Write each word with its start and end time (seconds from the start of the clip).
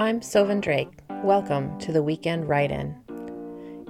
I'm 0.00 0.22
Sovan 0.22 0.62
Drake. 0.62 0.88
Welcome 1.22 1.78
to 1.80 1.92
the 1.92 2.02
Weekend 2.02 2.48
Write 2.48 2.70
In. 2.70 2.96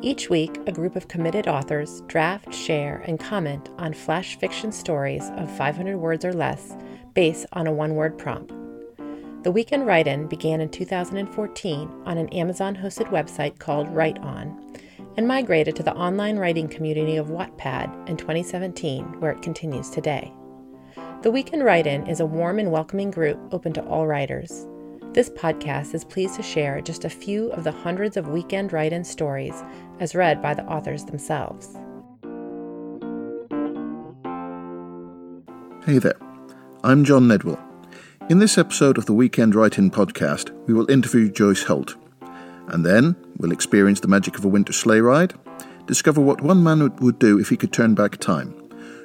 Each 0.02 0.28
week, 0.28 0.58
a 0.66 0.72
group 0.72 0.96
of 0.96 1.06
committed 1.06 1.46
authors 1.46 2.00
draft, 2.08 2.52
share, 2.52 3.04
and 3.06 3.20
comment 3.20 3.68
on 3.78 3.92
flash 3.92 4.36
fiction 4.36 4.72
stories 4.72 5.30
of 5.36 5.56
500 5.56 5.98
words 5.98 6.24
or 6.24 6.32
less 6.32 6.76
based 7.14 7.46
on 7.52 7.68
a 7.68 7.72
one 7.72 7.94
word 7.94 8.18
prompt. 8.18 8.52
The 9.44 9.52
Weekend 9.52 9.86
Write 9.86 10.08
In 10.08 10.26
began 10.26 10.60
in 10.60 10.68
2014 10.68 12.02
on 12.04 12.18
an 12.18 12.28
Amazon 12.30 12.74
hosted 12.74 13.08
website 13.10 13.60
called 13.60 13.88
Write 13.90 14.18
On 14.18 14.60
and 15.16 15.28
migrated 15.28 15.76
to 15.76 15.84
the 15.84 15.94
online 15.94 16.38
writing 16.38 16.66
community 16.66 17.18
of 17.18 17.28
Wattpad 17.28 18.08
in 18.08 18.16
2017, 18.16 19.20
where 19.20 19.30
it 19.30 19.42
continues 19.42 19.90
today. 19.90 20.32
The 21.22 21.30
Weekend 21.30 21.62
Write 21.62 21.86
In 21.86 22.08
is 22.08 22.18
a 22.18 22.26
warm 22.26 22.58
and 22.58 22.72
welcoming 22.72 23.12
group 23.12 23.38
open 23.52 23.72
to 23.74 23.84
all 23.84 24.08
writers. 24.08 24.66
This 25.12 25.28
podcast 25.28 25.92
is 25.92 26.04
pleased 26.04 26.36
to 26.36 26.42
share 26.44 26.80
just 26.80 27.04
a 27.04 27.10
few 27.10 27.50
of 27.50 27.64
the 27.64 27.72
hundreds 27.72 28.16
of 28.16 28.28
weekend 28.28 28.72
write 28.72 28.92
in 28.92 29.02
stories 29.02 29.60
as 29.98 30.14
read 30.14 30.40
by 30.40 30.54
the 30.54 30.64
authors 30.66 31.04
themselves. 31.04 31.66
Hey 35.84 35.98
there, 35.98 36.14
I'm 36.84 37.04
John 37.04 37.26
Nedwell. 37.26 37.60
In 38.28 38.38
this 38.38 38.56
episode 38.56 38.98
of 38.98 39.06
the 39.06 39.12
Weekend 39.12 39.56
Write 39.56 39.78
In 39.78 39.90
podcast, 39.90 40.52
we 40.68 40.74
will 40.74 40.88
interview 40.88 41.28
Joyce 41.28 41.64
Holt. 41.64 41.96
And 42.68 42.86
then 42.86 43.16
we'll 43.38 43.50
experience 43.50 43.98
the 43.98 44.06
magic 44.06 44.38
of 44.38 44.44
a 44.44 44.48
winter 44.48 44.72
sleigh 44.72 45.00
ride, 45.00 45.34
discover 45.86 46.20
what 46.20 46.40
one 46.40 46.62
man 46.62 46.88
would 46.98 47.18
do 47.18 47.40
if 47.40 47.48
he 47.48 47.56
could 47.56 47.72
turn 47.72 47.96
back 47.96 48.18
time, 48.18 48.54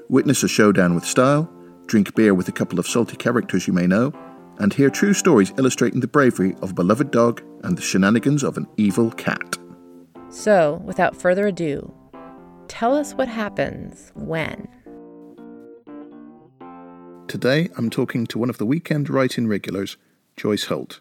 witness 0.07 0.43
a 0.43 0.47
showdown 0.47 0.93
with 0.93 1.03
style, 1.03 1.51
drink 1.87 2.13
beer 2.13 2.35
with 2.35 2.47
a 2.47 2.51
couple 2.51 2.77
of 2.77 2.85
salty 2.85 3.17
characters 3.17 3.65
you 3.65 3.73
may 3.73 3.87
know, 3.87 4.13
and 4.59 4.73
hear 4.73 4.89
true 4.89 5.13
stories 5.13 5.53
illustrating 5.57 5.99
the 5.99 6.07
bravery 6.07 6.55
of 6.61 6.71
a 6.71 6.73
beloved 6.73 7.11
dog 7.11 7.41
and 7.63 7.77
the 7.77 7.81
shenanigans 7.81 8.43
of 8.43 8.57
an 8.57 8.67
evil 8.77 9.11
cat. 9.11 9.57
So, 10.29 10.81
without 10.83 11.15
further 11.15 11.47
ado, 11.47 11.93
tell 12.67 12.95
us 12.95 13.13
what 13.13 13.27
happens 13.27 14.11
when. 14.15 14.67
Today 17.27 17.69
I'm 17.77 17.89
talking 17.89 18.25
to 18.27 18.37
one 18.37 18.49
of 18.49 18.57
the 18.57 18.65
weekend 18.65 19.09
write 19.09 19.37
in 19.37 19.47
regulars, 19.47 19.97
Joyce 20.37 20.65
Holt. 20.65 20.99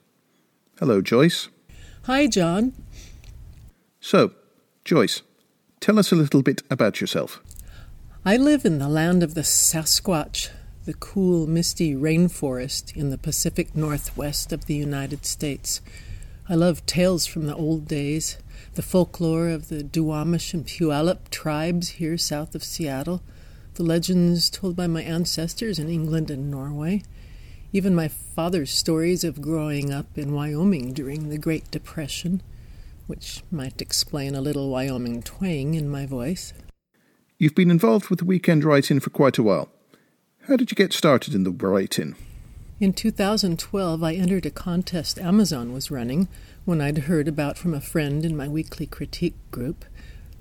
Hello, 0.78 1.00
Joyce. 1.00 1.48
Hi, 2.04 2.26
John. 2.26 2.72
So, 4.00 4.32
Joyce, 4.84 5.22
tell 5.80 5.98
us 5.98 6.12
a 6.12 6.16
little 6.16 6.42
bit 6.42 6.62
about 6.70 7.00
yourself. 7.00 7.40
I 8.24 8.36
live 8.36 8.64
in 8.64 8.78
the 8.78 8.88
land 8.88 9.22
of 9.22 9.34
the 9.34 9.42
Sasquatch, 9.42 10.50
the 10.84 10.94
cool, 10.94 11.46
misty 11.46 11.94
rainforest 11.94 12.94
in 12.94 13.08
the 13.08 13.16
Pacific 13.16 13.74
Northwest 13.74 14.52
of 14.52 14.66
the 14.66 14.74
United 14.74 15.24
States. 15.24 15.80
I 16.46 16.54
love 16.54 16.84
tales 16.84 17.24
from 17.24 17.46
the 17.46 17.56
old 17.56 17.88
days, 17.88 18.36
the 18.74 18.82
folklore 18.82 19.48
of 19.48 19.68
the 19.68 19.82
Duwamish 19.82 20.52
and 20.52 20.66
Puyallup 20.66 21.30
tribes 21.30 21.90
here 21.90 22.18
south 22.18 22.54
of 22.54 22.62
Seattle, 22.62 23.22
the 23.74 23.82
legends 23.82 24.50
told 24.50 24.76
by 24.76 24.86
my 24.86 25.02
ancestors 25.02 25.78
in 25.78 25.88
England 25.88 26.30
and 26.30 26.50
Norway, 26.50 27.02
even 27.72 27.94
my 27.94 28.08
father's 28.08 28.70
stories 28.70 29.24
of 29.24 29.40
growing 29.40 29.90
up 29.90 30.18
in 30.18 30.34
Wyoming 30.34 30.92
during 30.92 31.30
the 31.30 31.38
Great 31.38 31.70
Depression, 31.70 32.42
which 33.06 33.42
might 33.50 33.80
explain 33.80 34.34
a 34.34 34.42
little 34.42 34.68
Wyoming 34.68 35.22
twang 35.22 35.72
in 35.72 35.88
my 35.88 36.04
voice. 36.04 36.52
You've 37.38 37.54
been 37.54 37.70
involved 37.70 38.10
with 38.10 38.18
the 38.18 38.24
weekend 38.26 38.64
write 38.64 38.90
in 38.90 39.00
for 39.00 39.10
quite 39.10 39.38
a 39.38 39.42
while. 39.42 39.70
How 40.46 40.56
did 40.56 40.70
you 40.70 40.74
get 40.74 40.92
started 40.92 41.34
in 41.34 41.44
the 41.44 41.50
writing? 41.50 42.16
in? 42.78 42.88
In 42.88 42.92
2012, 42.92 44.02
I 44.02 44.12
entered 44.12 44.44
a 44.44 44.50
contest 44.50 45.18
Amazon 45.18 45.72
was 45.72 45.90
running 45.90 46.28
when 46.66 46.82
I'd 46.82 47.08
heard 47.08 47.28
about 47.28 47.56
from 47.56 47.72
a 47.72 47.80
friend 47.80 48.26
in 48.26 48.36
my 48.36 48.46
weekly 48.46 48.84
critique 48.84 49.36
group. 49.50 49.86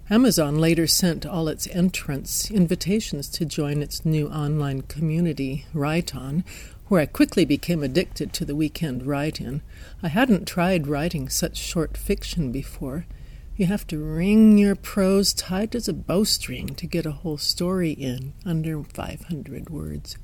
Amazon 0.10 0.60
later 0.60 0.88
sent 0.88 1.26
all 1.26 1.48
its 1.48 1.68
entrants 1.68 2.52
invitations 2.52 3.30
to 3.30 3.46
join 3.46 3.82
its 3.82 4.04
new 4.04 4.28
online 4.28 4.82
community, 4.82 5.68
Write 5.74 6.14
On, 6.14 6.44
where 6.90 7.00
I 7.00 7.06
quickly 7.06 7.46
became 7.46 7.82
addicted 7.82 8.34
to 8.34 8.44
the 8.44 8.58
weekend 8.58 9.08
write 9.08 9.40
in. 9.40 9.62
I 10.02 10.10
hadn't 10.10 10.50
tried 10.50 10.86
writing 10.86 11.30
such 11.30 11.56
short 11.56 11.96
fiction 11.96 12.52
before. 12.52 13.06
You 13.56 13.68
have 13.68 13.86
to 13.88 14.00
wring 14.00 14.58
your 14.58 14.74
prose 14.74 15.32
tight 15.32 15.76
as 15.76 15.88
a 15.88 15.94
bowstring 15.94 16.70
to 16.70 16.88
get 16.88 17.06
a 17.06 17.12
whole 17.12 17.38
story 17.38 17.92
in 17.92 18.34
under 18.44 18.82
500 18.84 19.70
words. 19.70 20.18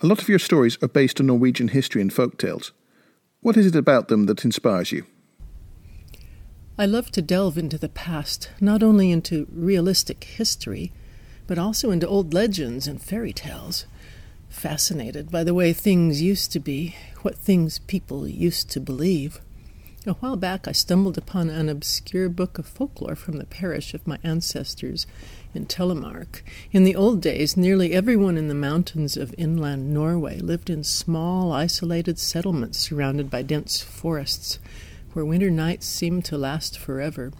A 0.00 0.06
lot 0.06 0.22
of 0.22 0.28
your 0.28 0.38
stories 0.38 0.78
are 0.82 0.88
based 0.88 1.20
on 1.20 1.26
Norwegian 1.26 1.68
history 1.68 2.00
and 2.00 2.10
folk 2.10 2.38
tales. 2.38 2.72
What 3.40 3.58
is 3.58 3.66
it 3.66 3.76
about 3.76 4.08
them 4.08 4.24
that 4.24 4.42
inspires 4.42 4.90
you? 4.90 5.04
I 6.78 6.86
love 6.86 7.10
to 7.10 7.20
delve 7.20 7.58
into 7.58 7.76
the 7.76 7.90
past, 7.90 8.48
not 8.58 8.82
only 8.82 9.10
into 9.10 9.46
realistic 9.52 10.24
history, 10.24 10.92
but 11.46 11.58
also 11.58 11.90
into 11.90 12.08
old 12.08 12.32
legends 12.32 12.86
and 12.86 13.02
fairy 13.02 13.34
tales. 13.34 13.84
Fascinated 14.48 15.30
by 15.30 15.44
the 15.44 15.54
way 15.54 15.74
things 15.74 16.22
used 16.22 16.52
to 16.52 16.60
be, 16.60 16.96
what 17.20 17.36
things 17.36 17.80
people 17.80 18.26
used 18.26 18.70
to 18.70 18.80
believe. 18.80 19.42
A 20.04 20.14
while 20.14 20.34
back, 20.34 20.66
I 20.66 20.72
stumbled 20.72 21.16
upon 21.16 21.48
an 21.48 21.68
obscure 21.68 22.28
book 22.28 22.58
of 22.58 22.66
folklore 22.66 23.14
from 23.14 23.36
the 23.36 23.44
parish 23.44 23.94
of 23.94 24.04
my 24.04 24.18
ancestors 24.24 25.06
in 25.54 25.66
Telemark. 25.66 26.42
In 26.72 26.82
the 26.82 26.96
old 26.96 27.20
days, 27.20 27.56
nearly 27.56 27.92
everyone 27.92 28.36
in 28.36 28.48
the 28.48 28.54
mountains 28.54 29.16
of 29.16 29.32
inland 29.38 29.94
Norway 29.94 30.40
lived 30.40 30.68
in 30.68 30.82
small, 30.82 31.52
isolated 31.52 32.18
settlements 32.18 32.78
surrounded 32.78 33.30
by 33.30 33.42
dense 33.42 33.80
forests, 33.80 34.58
where 35.12 35.24
winter 35.24 35.50
nights 35.50 35.86
seemed 35.86 36.24
to 36.24 36.36
last 36.36 36.76
forever. 36.76 37.32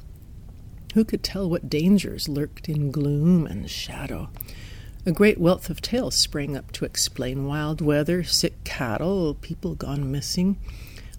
Who 0.94 1.04
could 1.04 1.24
tell 1.24 1.50
what 1.50 1.68
dangers 1.68 2.28
lurked 2.28 2.68
in 2.68 2.92
gloom 2.92 3.44
and 3.44 3.68
shadow? 3.68 4.28
A 5.04 5.10
great 5.10 5.40
wealth 5.40 5.68
of 5.68 5.80
tales 5.80 6.14
sprang 6.14 6.56
up 6.56 6.70
to 6.72 6.84
explain 6.84 7.48
wild 7.48 7.80
weather, 7.80 8.22
sick 8.22 8.62
cattle, 8.62 9.34
people 9.34 9.74
gone 9.74 10.12
missing. 10.12 10.58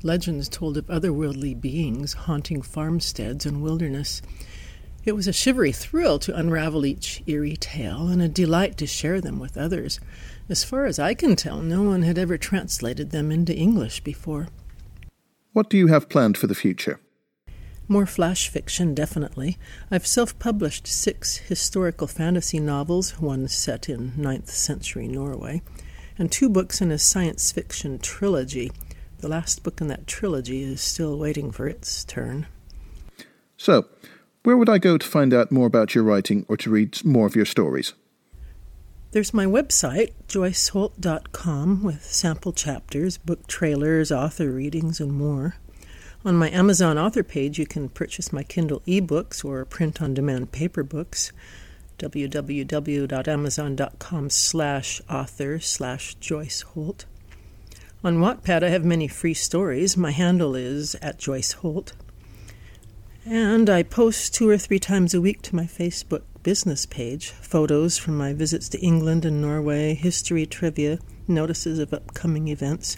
Legends 0.05 0.49
told 0.49 0.75
of 0.75 0.85
otherworldly 0.87 1.59
beings 1.59 2.11
haunting 2.11 2.61
farmsteads 2.61 3.45
and 3.45 3.63
wilderness. 3.63 4.21
It 5.05 5.13
was 5.13 5.27
a 5.27 5.33
shivery 5.33 5.71
thrill 5.71 6.19
to 6.19 6.35
unravel 6.35 6.85
each 6.85 7.23
eerie 7.25 7.55
tale 7.55 8.09
and 8.09 8.21
a 8.21 8.27
delight 8.27 8.77
to 8.77 8.87
share 8.87 9.21
them 9.21 9.39
with 9.39 9.57
others. 9.57 10.01
As 10.49 10.65
far 10.65 10.85
as 10.85 10.99
I 10.99 11.13
can 11.13 11.37
tell, 11.37 11.61
no 11.61 11.83
one 11.83 12.03
had 12.03 12.17
ever 12.17 12.37
translated 12.37 13.11
them 13.11 13.31
into 13.31 13.55
English 13.55 14.01
before. 14.01 14.49
What 15.53 15.69
do 15.69 15.77
you 15.77 15.87
have 15.87 16.09
planned 16.09 16.37
for 16.37 16.47
the 16.47 16.55
future? 16.55 16.99
More 17.87 18.05
flash 18.05 18.49
fiction, 18.49 18.93
definitely. 18.93 19.57
I've 19.89 20.07
self 20.07 20.37
published 20.37 20.85
six 20.85 21.37
historical 21.37 22.07
fantasy 22.07 22.59
novels, 22.59 23.21
one 23.21 23.47
set 23.47 23.87
in 23.87 24.13
ninth 24.17 24.49
century 24.49 25.07
Norway, 25.07 25.61
and 26.17 26.29
two 26.29 26.49
books 26.49 26.81
in 26.81 26.91
a 26.91 26.97
science 26.97 27.53
fiction 27.53 27.99
trilogy 27.99 28.71
the 29.23 29.29
last 29.29 29.63
book 29.63 29.79
in 29.79 29.87
that 29.87 30.05
trilogy 30.05 30.63
is 30.63 30.81
still 30.81 31.17
waiting 31.17 31.49
for 31.49 31.65
its 31.65 32.03
turn. 32.03 32.45
So, 33.55 33.85
where 34.43 34.57
would 34.57 34.67
I 34.67 34.79
go 34.79 34.97
to 34.97 35.07
find 35.07 35.33
out 35.33 35.49
more 35.49 35.65
about 35.65 35.95
your 35.95 36.03
writing 36.03 36.45
or 36.49 36.57
to 36.57 36.69
read 36.69 37.05
more 37.05 37.25
of 37.25 37.33
your 37.33 37.45
stories? 37.45 37.93
There's 39.11 39.33
my 39.33 39.45
website, 39.45 40.11
joyceholt.com, 40.27 41.83
with 41.83 42.03
sample 42.03 42.51
chapters, 42.51 43.17
book 43.17 43.47
trailers, 43.47 44.11
author 44.11 44.49
readings, 44.49 44.99
and 44.99 45.13
more. 45.13 45.55
On 46.25 46.35
my 46.35 46.49
Amazon 46.49 46.97
author 46.97 47.23
page, 47.23 47.57
you 47.57 47.65
can 47.65 47.87
purchase 47.87 48.33
my 48.33 48.43
Kindle 48.43 48.81
ebooks 48.81 49.45
or 49.45 49.63
print 49.63 50.01
on 50.01 50.13
demand 50.13 50.51
paper 50.51 50.83
books. 50.83 51.31
www.amazon.com 51.97 54.29
slash 54.29 55.01
author 55.09 55.61
slash 55.61 56.15
Joyce 56.15 56.63
Holt. 56.63 57.05
On 58.05 58.17
Wattpad, 58.17 58.63
I 58.63 58.69
have 58.69 58.83
many 58.83 59.07
free 59.07 59.33
stories. 59.33 59.95
My 59.95 60.11
handle 60.11 60.55
is 60.55 60.95
at 60.95 61.17
Joyce 61.17 61.53
Holt. 61.53 61.93
And 63.25 63.69
I 63.69 63.83
post 63.83 64.33
two 64.33 64.49
or 64.49 64.57
three 64.57 64.79
times 64.79 65.13
a 65.13 65.21
week 65.21 65.41
to 65.43 65.55
my 65.55 65.63
Facebook 65.63 66.23
business 66.43 66.85
page 66.85 67.29
photos 67.29 67.97
from 67.97 68.17
my 68.17 68.33
visits 68.33 68.67
to 68.69 68.79
England 68.81 69.23
and 69.23 69.41
Norway, 69.41 69.93
history 69.93 70.45
trivia, 70.45 70.99
notices 71.29 71.79
of 71.79 71.93
upcoming 71.93 72.49
events. 72.49 72.97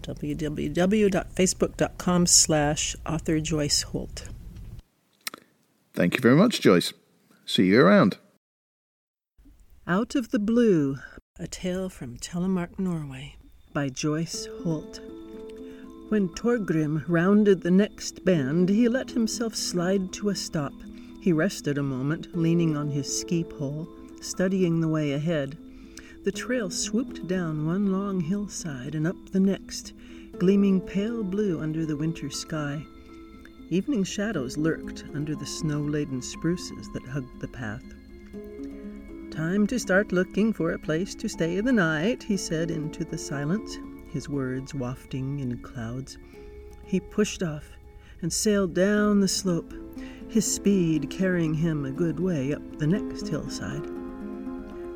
www.facebook.com 0.00 2.26
slash 2.26 2.96
author 3.04 3.40
Joyce 3.40 3.82
Holt. 3.82 4.30
Thank 5.92 6.14
you 6.14 6.20
very 6.20 6.36
much, 6.36 6.62
Joyce. 6.62 6.94
See 7.44 7.66
you 7.66 7.82
around. 7.82 8.16
Out 9.86 10.14
of 10.14 10.30
the 10.30 10.38
Blue, 10.38 10.96
a 11.38 11.46
tale 11.46 11.90
from 11.90 12.16
Telemark, 12.16 12.78
Norway 12.78 13.36
by 13.74 13.88
Joyce 13.88 14.48
Holt. 14.62 15.00
When 16.08 16.28
Torgrim 16.28 17.04
rounded 17.08 17.60
the 17.60 17.72
next 17.72 18.24
bend, 18.24 18.68
he 18.68 18.88
let 18.88 19.10
himself 19.10 19.56
slide 19.56 20.12
to 20.12 20.28
a 20.28 20.34
stop. 20.36 20.72
He 21.20 21.32
rested 21.32 21.76
a 21.76 21.82
moment, 21.82 22.36
leaning 22.36 22.76
on 22.76 22.88
his 22.88 23.20
ski 23.20 23.42
pole, 23.42 23.88
studying 24.20 24.80
the 24.80 24.88
way 24.88 25.12
ahead. 25.12 25.58
The 26.24 26.30
trail 26.30 26.70
swooped 26.70 27.26
down 27.26 27.66
one 27.66 27.90
long 27.90 28.20
hillside 28.20 28.94
and 28.94 29.08
up 29.08 29.16
the 29.32 29.40
next, 29.40 29.92
gleaming 30.38 30.80
pale 30.80 31.24
blue 31.24 31.60
under 31.60 31.84
the 31.84 31.96
winter 31.96 32.30
sky. 32.30 32.80
Evening 33.70 34.04
shadows 34.04 34.56
lurked 34.56 35.04
under 35.14 35.34
the 35.34 35.46
snow 35.46 35.80
laden 35.80 36.22
spruces 36.22 36.88
that 36.92 37.06
hugged 37.08 37.40
the 37.40 37.48
path. 37.48 37.93
Time 39.34 39.66
to 39.66 39.80
start 39.80 40.12
looking 40.12 40.52
for 40.52 40.70
a 40.70 40.78
place 40.78 41.12
to 41.16 41.28
stay 41.28 41.60
the 41.60 41.72
night, 41.72 42.22
he 42.22 42.36
said 42.36 42.70
into 42.70 43.04
the 43.04 43.18
silence, 43.18 43.78
his 44.12 44.28
words 44.28 44.76
wafting 44.76 45.40
in 45.40 45.58
clouds. 45.58 46.18
He 46.84 47.00
pushed 47.00 47.42
off 47.42 47.64
and 48.22 48.32
sailed 48.32 48.74
down 48.74 49.18
the 49.18 49.26
slope, 49.26 49.74
his 50.28 50.46
speed 50.46 51.10
carrying 51.10 51.52
him 51.52 51.84
a 51.84 51.90
good 51.90 52.20
way 52.20 52.54
up 52.54 52.78
the 52.78 52.86
next 52.86 53.26
hillside. 53.26 53.84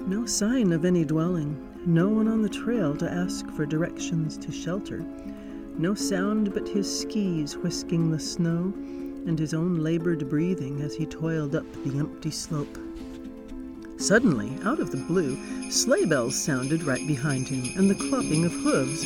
No 0.07 0.25
sign 0.25 0.71
of 0.71 0.85
any 0.85 1.05
dwelling, 1.05 1.61
no 1.85 2.09
one 2.09 2.29
on 2.29 2.41
the 2.41 2.49
trail 2.49 2.95
to 2.99 3.11
ask 3.11 3.45
for 3.51 3.67
directions 3.67 4.39
to 4.39 4.53
shelter. 4.53 5.05
No 5.77 5.95
sound 5.95 6.55
but 6.55 6.69
his 6.69 7.01
skis 7.01 7.57
whisking 7.57 8.13
the 8.13 8.21
snow 8.21 8.73
and 9.27 9.37
his 9.37 9.53
own 9.53 9.81
labored 9.81 10.29
breathing 10.29 10.81
as 10.81 10.95
he 10.95 11.07
toiled 11.07 11.57
up 11.57 11.67
the 11.83 11.99
empty 11.99 12.31
slope. 12.31 12.79
Suddenly, 13.99 14.57
out 14.65 14.79
of 14.79 14.93
the 14.93 14.97
blue, 14.97 15.37
sleigh 15.71 16.05
bells 16.05 16.41
sounded 16.41 16.85
right 16.85 17.05
behind 17.07 17.49
him 17.49 17.77
and 17.77 17.91
the 17.91 17.95
clopping 17.95 18.47
of 18.47 18.53
hooves. 18.53 19.05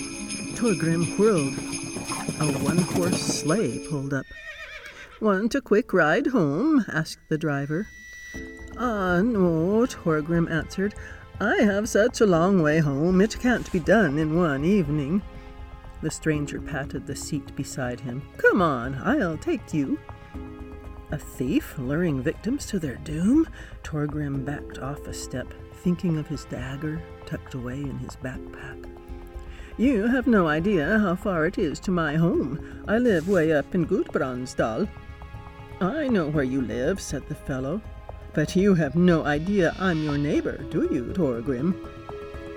Torgrim 0.54 1.18
whirled. 1.18 1.54
A 2.40 2.58
one 2.62 2.78
horse 2.78 3.20
sleigh 3.20 3.86
pulled 3.88 4.12
up. 4.12 4.26
Want 5.20 5.54
a 5.54 5.60
quick 5.62 5.92
ride 5.92 6.26
home? 6.28 6.84
asked 6.92 7.28
the 7.28 7.38
driver. 7.38 7.88
Ah, 8.76 9.22
no, 9.22 9.86
Torgrim 9.86 10.50
answered. 10.50 10.94
I 11.40 11.62
have 11.62 11.88
such 11.88 12.20
a 12.20 12.26
long 12.26 12.62
way 12.62 12.78
home, 12.78 13.20
it 13.20 13.38
can't 13.40 13.70
be 13.72 13.80
done 13.80 14.18
in 14.18 14.36
one 14.36 14.64
evening. 14.64 15.22
The 16.02 16.10
stranger 16.10 16.60
patted 16.60 17.06
the 17.06 17.16
seat 17.16 17.56
beside 17.56 18.00
him. 18.00 18.22
Come 18.36 18.60
on, 18.60 18.94
I'll 18.96 19.38
take 19.38 19.72
you. 19.72 19.98
A 21.12 21.18
thief 21.18 21.78
luring 21.78 22.22
victims 22.22 22.66
to 22.66 22.78
their 22.78 22.96
doom? 22.96 23.46
Torgrim 23.84 24.44
backed 24.44 24.78
off 24.78 25.06
a 25.06 25.14
step, 25.14 25.46
thinking 25.84 26.18
of 26.18 26.26
his 26.26 26.44
dagger 26.46 27.00
tucked 27.26 27.54
away 27.54 27.80
in 27.80 27.98
his 27.98 28.16
backpack. 28.16 28.88
You 29.76 30.06
have 30.08 30.26
no 30.26 30.48
idea 30.48 30.98
how 30.98 31.14
far 31.14 31.46
it 31.46 31.58
is 31.58 31.78
to 31.80 31.90
my 31.90 32.16
home. 32.16 32.84
I 32.88 32.98
live 32.98 33.28
way 33.28 33.52
up 33.52 33.74
in 33.74 33.86
Gudbrandsdal. 33.86 34.88
I 35.80 36.08
know 36.08 36.28
where 36.28 36.44
you 36.44 36.62
live, 36.62 37.00
said 37.00 37.28
the 37.28 37.34
fellow. 37.34 37.80
But 38.34 38.56
you 38.56 38.74
have 38.74 38.96
no 38.96 39.24
idea 39.24 39.76
I'm 39.78 40.02
your 40.02 40.18
neighbor, 40.18 40.58
do 40.70 40.88
you, 40.90 41.12
Torgrim? 41.14 41.74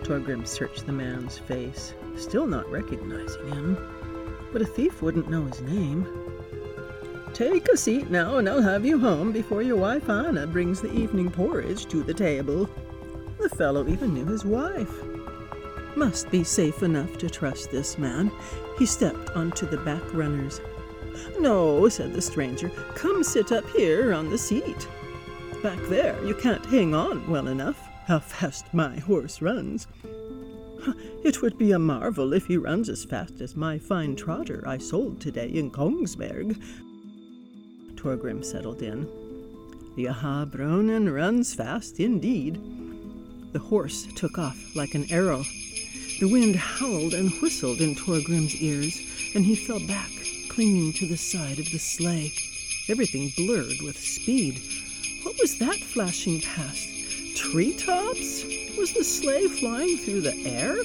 Torgrim 0.04 0.48
searched 0.48 0.86
the 0.86 0.94
man's 0.94 1.38
face 1.38 1.94
still 2.18 2.48
not 2.48 2.70
recognizing 2.72 3.48
him. 3.50 3.78
But 4.52 4.62
a 4.62 4.66
thief 4.66 5.02
wouldn't 5.02 5.30
know 5.30 5.46
his 5.46 5.62
name. 5.62 6.08
Take 7.36 7.68
a 7.68 7.76
seat 7.76 8.10
now, 8.10 8.38
and 8.38 8.48
I'll 8.48 8.62
have 8.62 8.86
you 8.86 8.98
home 8.98 9.34
before 9.34 9.62
your 9.62 9.76
wife 9.76 10.10
Anna 10.10 10.48
brings 10.48 10.80
the 10.80 10.94
evening 10.94 11.30
porridge 11.30 11.86
to 11.88 12.02
the 12.02 12.14
table. 12.14 12.70
The 13.42 13.50
fellow 13.50 13.86
even 13.90 14.14
knew 14.14 14.24
his 14.24 14.46
wife. 14.46 14.90
Must 15.98 16.32
be 16.32 16.46
safe 16.46 16.82
enough 16.82 17.18
to 17.18 17.30
trust 17.30 17.72
this 17.72 17.98
man. 17.98 18.32
He 18.80 18.86
stepped 18.86 19.32
onto 19.32 19.66
the 19.66 19.80
back 19.80 20.02
runners. 20.14 20.62
No, 21.38 21.90
said 21.90 22.14
the 22.14 22.22
stranger, 22.22 22.70
come 22.96 23.22
sit 23.22 23.52
up 23.52 23.70
here 23.72 24.14
on 24.14 24.30
the 24.30 24.38
seat. 24.38 24.88
Back 25.62 25.80
there 25.90 26.18
you 26.24 26.36
can't 26.36 26.66
hang 26.66 26.96
on 26.96 27.30
well 27.30 27.50
enough. 27.50 27.86
How 28.08 28.20
fast 28.20 28.74
my 28.74 28.98
horse 29.00 29.42
runs. 29.42 29.88
It 31.26 31.42
would 31.42 31.58
be 31.58 31.74
a 31.74 31.80
marvel 31.80 32.32
if 32.32 32.46
he 32.46 32.56
runs 32.56 32.88
as 32.88 33.04
fast 33.04 33.42
as 33.42 33.58
my 33.58 33.78
fine 33.78 34.16
trotter 34.16 34.64
I 34.66 34.78
sold 34.78 35.20
today 35.20 35.50
in 35.50 35.70
Kongsberg. 35.70 36.62
Torgrim 37.96 38.44
settled 38.44 38.82
in. 38.82 39.08
Yaha 39.98 40.50
Bronen 40.50 41.14
runs 41.14 41.54
fast 41.54 42.00
indeed. 42.00 42.62
The 43.54 43.60
horse 43.60 44.08
took 44.16 44.38
off 44.38 44.76
like 44.76 44.94
an 44.96 45.10
arrow. 45.10 45.44
The 46.20 46.28
wind 46.30 46.56
howled 46.56 47.14
and 47.14 47.32
whistled 47.42 47.80
in 47.80 47.96
Torgrim's 47.96 48.56
ears, 48.56 49.00
and 49.34 49.46
he 49.46 49.56
fell 49.56 49.80
back, 49.88 50.12
clinging 50.50 50.94
to 50.94 51.08
the 51.08 51.18
side 51.18 51.60
of 51.60 51.72
the 51.72 51.80
sleigh. 51.80 52.34
Everything 52.90 53.32
blurred 53.36 53.82
with 53.82 53.98
speed. 53.98 54.62
What 55.24 55.36
was 55.40 55.58
that 55.60 55.78
flashing 55.78 56.42
past? 56.42 56.90
Treetops? 57.36 58.44
Was 58.78 58.94
the 58.94 59.04
sleigh 59.04 59.48
flying 59.48 59.98
through 59.98 60.22
the 60.22 60.36
air? 60.46 60.76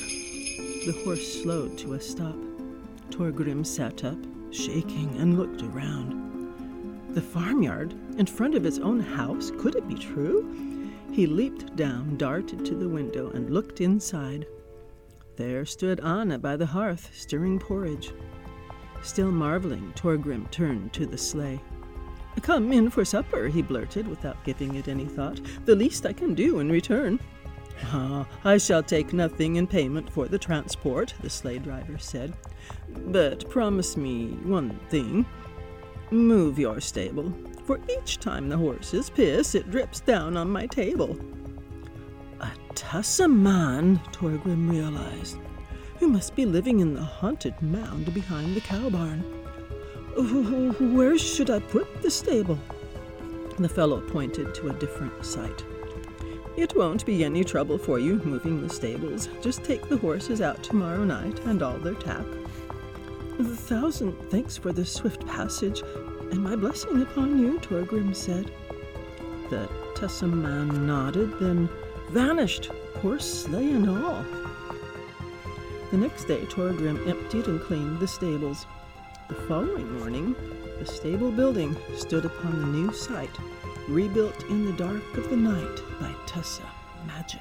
The 0.87 0.99
horse 1.05 1.43
slowed 1.43 1.77
to 1.79 1.95
a 1.95 2.01
stop. 2.01 2.37
Torgrim 3.11 3.67
sat 3.67 4.05
up, 4.05 4.19
shaking, 4.53 5.15
and 5.19 5.37
looked 5.37 5.63
around. 5.63 6.30
The 7.13 7.21
farmyard, 7.21 7.93
in 8.19 8.27
front 8.27 8.55
of 8.55 8.63
his 8.63 8.79
own 8.79 9.01
house, 9.01 9.51
could 9.59 9.75
it 9.75 9.89
be 9.89 9.97
true? 9.97 10.91
He 11.11 11.27
leaped 11.27 11.75
down, 11.75 12.17
darted 12.17 12.65
to 12.67 12.77
the 12.77 12.89
window, 12.89 13.31
and 13.31 13.51
looked 13.51 13.81
inside. 13.81 14.47
There 15.35 15.65
stood 15.65 15.99
Anna 16.01 16.39
by 16.39 16.57
the 16.57 16.67
hearth, 16.67 17.11
stirring 17.13 17.59
porridge. 17.59 18.13
Still 19.03 19.33
marveling, 19.33 19.93
Torgrim 19.97 20.49
turned 20.53 20.93
to 20.93 21.05
the 21.05 21.19
sleigh. 21.19 21.61
Come 22.43 22.73
in 22.73 22.91
for 22.91 23.05
supper, 23.05 23.49
he 23.49 23.61
blurted, 23.61 24.07
without 24.07 24.45
giving 24.45 24.77
it 24.77 24.87
any 24.87 25.07
thought. 25.07 25.41
The 25.65 25.75
least 25.75 26.07
I 26.07 26.13
can 26.13 26.35
do 26.35 26.61
in 26.61 26.71
return. 26.71 27.19
Ah, 27.87 28.27
I 28.45 28.59
shall 28.59 28.85
take 28.85 29.13
nothing 29.13 29.57
in 29.57 29.67
payment 29.67 30.11
for 30.11 30.29
the 30.29 30.39
transport, 30.39 31.15
the 31.23 31.31
sleigh 31.31 31.59
driver 31.59 31.99
said. 31.99 32.35
But 33.07 33.51
promise 33.51 33.97
me 33.97 34.29
one 34.45 34.79
thing. 34.91 35.27
Move 36.11 36.59
your 36.59 36.81
stable, 36.81 37.33
for 37.65 37.79
each 37.89 38.19
time 38.19 38.49
the 38.49 38.57
horses 38.57 39.09
piss, 39.09 39.55
it 39.55 39.71
drips 39.71 40.01
down 40.01 40.37
on 40.37 40.51
my 40.51 40.67
table. 40.67 41.17
A 42.41 42.51
Tussaman, 42.75 43.99
Torgrim 44.13 44.69
realized. 44.69 45.39
You 46.01 46.09
must 46.09 46.35
be 46.35 46.47
living 46.47 46.81
in 46.81 46.95
the 46.95 47.03
haunted 47.03 47.61
mound 47.63 48.13
behind 48.13 48.57
the 48.57 48.61
cow 48.61 48.91
barn. 48.91 49.21
Where 50.97 51.17
should 51.17 51.51
I 51.51 51.61
put 51.61 52.03
the 52.03 52.11
stable? 52.11 52.59
The 53.59 53.69
fellow 53.69 54.01
pointed 54.01 54.53
to 54.57 54.71
a 54.71 54.75
different 54.75 55.25
site. 55.25 55.65
It 56.57 56.75
won't 56.75 57.07
be 57.07 57.25
any 57.25 57.45
trouble 57.45 57.79
for 57.79 58.01
you 58.01 58.17
moving 58.25 58.61
the 58.61 58.75
stables. 58.75 59.29
Just 59.41 59.63
take 59.63 59.89
the 59.89 59.99
horses 59.99 60.41
out 60.41 60.63
tomorrow 60.65 61.05
night 61.05 61.39
and 61.47 61.63
all 61.63 61.79
their 61.79 61.95
tack. 61.95 62.25
A 63.41 63.43
thousand 63.43 64.13
thanks 64.29 64.59
for 64.59 64.71
the 64.71 64.85
swift 64.85 65.27
passage, 65.27 65.81
and 66.31 66.45
my 66.45 66.55
blessing 66.55 67.01
upon 67.01 67.39
you, 67.39 67.59
Torgrim 67.61 68.15
said. 68.15 68.53
The 69.49 69.67
Tessam 69.95 70.43
man 70.43 70.87
nodded, 70.87 71.39
then 71.41 71.67
vanished, 72.11 72.67
horse, 73.01 73.45
sleigh, 73.45 73.71
and 73.71 73.89
all. 73.89 74.23
The 75.91 75.97
next 75.97 76.25
day, 76.25 76.43
Torgrim 76.51 77.09
emptied 77.09 77.47
and 77.47 77.63
cleaned 77.63 77.99
the 77.99 78.07
stables. 78.07 78.67
The 79.31 79.35
following 79.35 79.91
morning, 79.99 80.37
the 80.79 80.85
stable 80.85 81.33
building 81.33 81.75
stood 81.97 82.27
upon 82.27 82.61
the 82.61 82.67
new 82.67 82.93
site 82.93 83.39
rebuilt 83.89 84.45
in 84.51 84.67
the 84.67 84.75
dark 84.75 85.17
of 85.17 85.31
the 85.31 85.37
night 85.37 85.81
by 85.99 86.15
Tessa 86.27 86.71
Magic. 87.07 87.41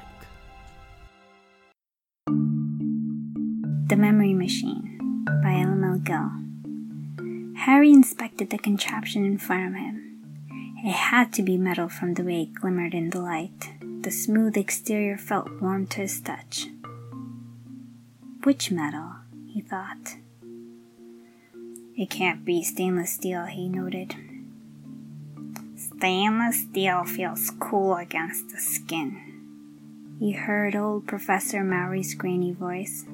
The 3.89 3.97
Memory 3.97 4.33
Machine 4.33 4.98
by 5.43 5.51
L.M.L. 5.51 5.99
Gill. 5.99 6.31
Harry 7.65 7.91
inspected 7.91 8.49
the 8.49 8.57
contraption 8.57 9.23
in 9.25 9.37
front 9.37 9.67
of 9.67 9.73
him. 9.75 10.21
It 10.83 10.91
had 10.91 11.31
to 11.33 11.43
be 11.43 11.57
metal 11.57 11.89
from 11.89 12.15
the 12.15 12.23
way 12.23 12.43
it 12.43 12.53
glimmered 12.53 12.93
in 12.93 13.11
the 13.11 13.21
light. 13.21 13.73
The 14.01 14.11
smooth 14.11 14.57
exterior 14.57 15.17
felt 15.17 15.61
warm 15.61 15.87
to 15.87 16.01
his 16.01 16.19
touch. 16.19 16.67
Which 18.43 18.71
metal? 18.71 19.15
he 19.47 19.61
thought. 19.61 20.15
It 21.95 22.09
can't 22.09 22.45
be 22.45 22.63
stainless 22.63 23.11
steel, 23.11 23.45
he 23.45 23.67
noted. 23.69 24.15
Stainless 25.75 26.61
steel 26.61 27.03
feels 27.03 27.51
cool 27.59 27.97
against 27.97 28.49
the 28.49 28.59
skin. 28.59 30.17
He 30.19 30.31
heard 30.31 30.75
old 30.75 31.07
Professor 31.07 31.63
Mowry's 31.63 32.15
grainy 32.15 32.53
voice. 32.53 33.05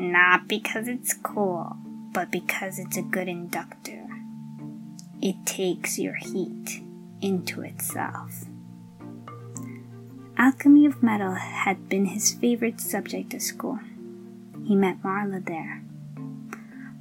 Not 0.00 0.48
because 0.48 0.88
it's 0.88 1.12
cool, 1.12 1.76
but 2.14 2.30
because 2.30 2.78
it's 2.78 2.96
a 2.96 3.02
good 3.02 3.28
inductor. 3.28 4.08
It 5.20 5.44
takes 5.44 5.98
your 5.98 6.14
heat 6.14 6.82
into 7.20 7.60
itself. 7.60 8.46
Alchemy 10.38 10.86
of 10.86 11.02
metal 11.02 11.34
had 11.34 11.90
been 11.90 12.06
his 12.06 12.32
favorite 12.32 12.80
subject 12.80 13.34
at 13.34 13.42
school. 13.42 13.78
He 14.64 14.74
met 14.74 15.02
Marla 15.02 15.44
there. 15.44 15.84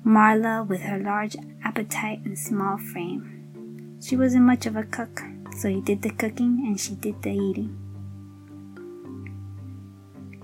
Marla, 0.06 0.68
with 0.68 0.82
her 0.82 1.00
large 1.00 1.38
appetite 1.64 2.20
and 2.26 2.38
small 2.38 2.78
frame, 2.78 3.98
she 4.04 4.18
wasn't 4.18 4.44
much 4.44 4.66
of 4.66 4.76
a 4.76 4.84
cook, 4.84 5.22
so 5.58 5.70
he 5.70 5.80
did 5.80 6.02
the 6.02 6.10
cooking 6.10 6.66
and 6.68 6.78
she 6.78 6.96
did 6.96 7.22
the 7.22 7.32
eating. 7.32 7.78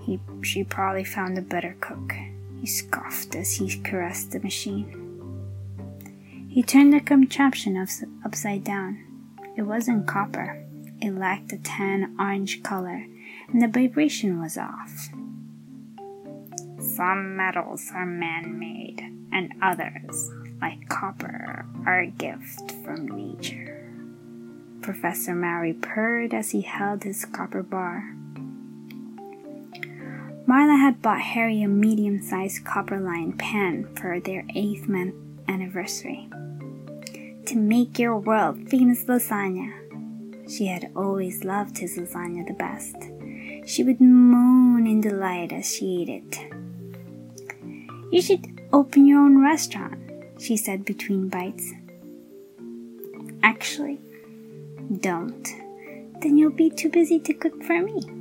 He, 0.06 0.18
she 0.42 0.64
probably 0.64 1.04
found 1.04 1.36
a 1.36 1.42
better 1.42 1.76
cook. 1.82 2.14
He 2.60 2.66
scoffed 2.66 3.34
as 3.36 3.54
he 3.54 3.80
caressed 3.82 4.32
the 4.32 4.40
machine. 4.40 5.02
He 6.48 6.62
turned 6.62 6.92
the 6.92 7.00
contraption 7.00 7.76
ups- 7.76 8.04
upside 8.24 8.64
down. 8.64 9.04
It 9.56 9.62
wasn't 9.62 10.06
copper. 10.06 10.64
It 11.00 11.12
lacked 11.12 11.52
a 11.52 11.58
tan 11.58 12.16
orange 12.18 12.62
color, 12.62 13.06
and 13.48 13.60
the 13.60 13.68
vibration 13.68 14.40
was 14.40 14.56
off. 14.56 15.10
Some 16.78 17.36
metals 17.36 17.90
are 17.94 18.06
man 18.06 18.58
made, 18.58 19.02
and 19.30 19.52
others, 19.60 20.30
like 20.62 20.88
copper, 20.88 21.66
are 21.84 22.00
a 22.00 22.06
gift 22.06 22.72
from 22.82 23.06
nature. 23.06 23.92
Professor 24.80 25.34
Mary 25.34 25.74
purred 25.74 26.32
as 26.32 26.52
he 26.52 26.62
held 26.62 27.04
his 27.04 27.26
copper 27.26 27.62
bar. 27.62 28.15
Marla 30.46 30.78
had 30.78 31.02
bought 31.02 31.20
Harry 31.20 31.62
a 31.62 31.68
medium 31.68 32.22
sized 32.22 32.64
copper 32.64 33.00
lined 33.00 33.36
pan 33.36 33.88
for 33.96 34.20
their 34.20 34.44
eighth 34.54 34.86
month 34.86 35.14
anniversary. 35.48 36.28
To 37.46 37.56
make 37.56 37.98
your 37.98 38.16
world 38.16 38.68
famous 38.68 39.04
lasagna. 39.06 39.72
She 40.48 40.66
had 40.66 40.92
always 40.94 41.42
loved 41.42 41.78
his 41.78 41.98
lasagna 41.98 42.46
the 42.46 42.54
best. 42.54 42.94
She 43.68 43.82
would 43.82 44.00
moan 44.00 44.86
in 44.86 45.00
delight 45.00 45.52
as 45.52 45.66
she 45.74 46.02
ate 46.02 46.08
it. 46.08 46.38
You 48.12 48.22
should 48.22 48.46
open 48.72 49.04
your 49.04 49.18
own 49.18 49.42
restaurant, 49.42 49.98
she 50.38 50.56
said 50.56 50.84
between 50.84 51.28
bites. 51.28 51.72
Actually, 53.42 53.98
don't. 55.00 55.44
Then 56.22 56.36
you'll 56.36 56.52
be 56.52 56.70
too 56.70 56.88
busy 56.88 57.18
to 57.18 57.34
cook 57.34 57.64
for 57.64 57.82
me. 57.82 58.15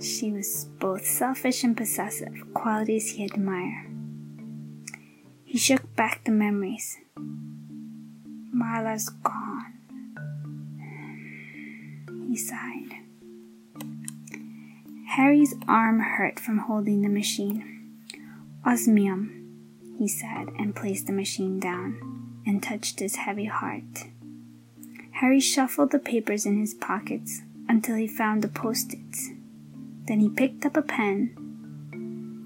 She 0.00 0.30
was 0.30 0.66
both 0.78 1.04
selfish 1.04 1.64
and 1.64 1.76
possessive, 1.76 2.54
qualities 2.54 3.10
he 3.12 3.24
admired. 3.24 3.86
He 5.44 5.58
shook 5.58 5.96
back 5.96 6.24
the 6.24 6.30
memories. 6.30 6.98
Marla's 8.54 9.08
gone. 9.08 9.74
He 12.28 12.36
sighed. 12.36 12.94
Harry's 15.08 15.54
arm 15.66 15.98
hurt 16.00 16.38
from 16.38 16.58
holding 16.58 17.02
the 17.02 17.08
machine. 17.08 17.96
Osmium, 18.64 19.32
he 19.98 20.06
said, 20.06 20.50
and 20.58 20.76
placed 20.76 21.06
the 21.08 21.12
machine 21.12 21.58
down 21.58 22.40
and 22.46 22.62
touched 22.62 23.00
his 23.00 23.16
heavy 23.16 23.46
heart. 23.46 24.04
Harry 25.12 25.40
shuffled 25.40 25.90
the 25.90 25.98
papers 25.98 26.46
in 26.46 26.60
his 26.60 26.74
pockets 26.74 27.42
until 27.68 27.96
he 27.96 28.06
found 28.06 28.42
the 28.42 28.48
post 28.48 28.94
its. 28.94 29.30
Then 30.08 30.20
he 30.20 30.30
picked 30.30 30.64
up 30.64 30.74
a 30.74 30.80
pen. 30.80 31.34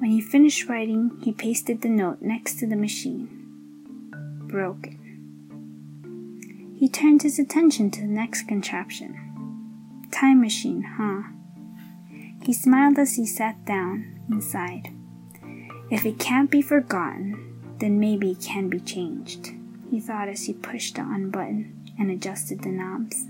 When 0.00 0.11
he 0.11 0.21
finished 0.21 0.69
writing, 0.69 1.12
he 1.23 1.31
pasted 1.31 1.81
the 1.81 1.88
note 1.88 2.21
next 2.21 2.59
to 2.59 2.66
the 2.66 2.75
machine. 2.75 3.28
Broken. 4.49 4.99
He 6.76 6.88
turned 6.88 7.23
his 7.23 7.38
attention 7.38 7.92
to 7.92 8.00
the 8.00 8.09
next 8.09 8.49
contraption. 8.49 9.16
Time 10.11 10.40
machine, 10.40 10.83
huh? 10.99 11.23
He 12.42 12.52
smiled 12.52 12.99
as 12.99 13.14
he 13.14 13.25
sat 13.25 13.64
down 13.64 14.21
inside. 14.28 14.88
If 15.88 16.04
it 16.04 16.19
can't 16.19 16.50
be 16.50 16.62
forgotten, 16.62 17.61
then 17.78 18.00
maybe 18.00 18.33
it 18.33 18.40
can 18.40 18.69
be 18.71 18.81
changed, 18.81 19.52
he 19.88 20.00
thought 20.00 20.28
as 20.28 20.47
he 20.47 20.52
pushed 20.52 20.97
the 20.97 21.02
on 21.02 21.31
button 21.31 21.92
and 21.97 22.11
adjusted 22.11 22.62
the 22.62 22.71
knobs. 22.71 23.28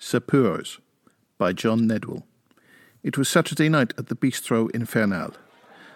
Sapeurs 0.00 0.80
by 1.40 1.54
John 1.54 1.88
Nedwell. 1.88 2.22
It 3.02 3.16
was 3.16 3.26
Saturday 3.26 3.70
night 3.70 3.94
at 3.96 4.08
the 4.08 4.14
Bistro 4.14 4.70
Infernal. 4.74 5.32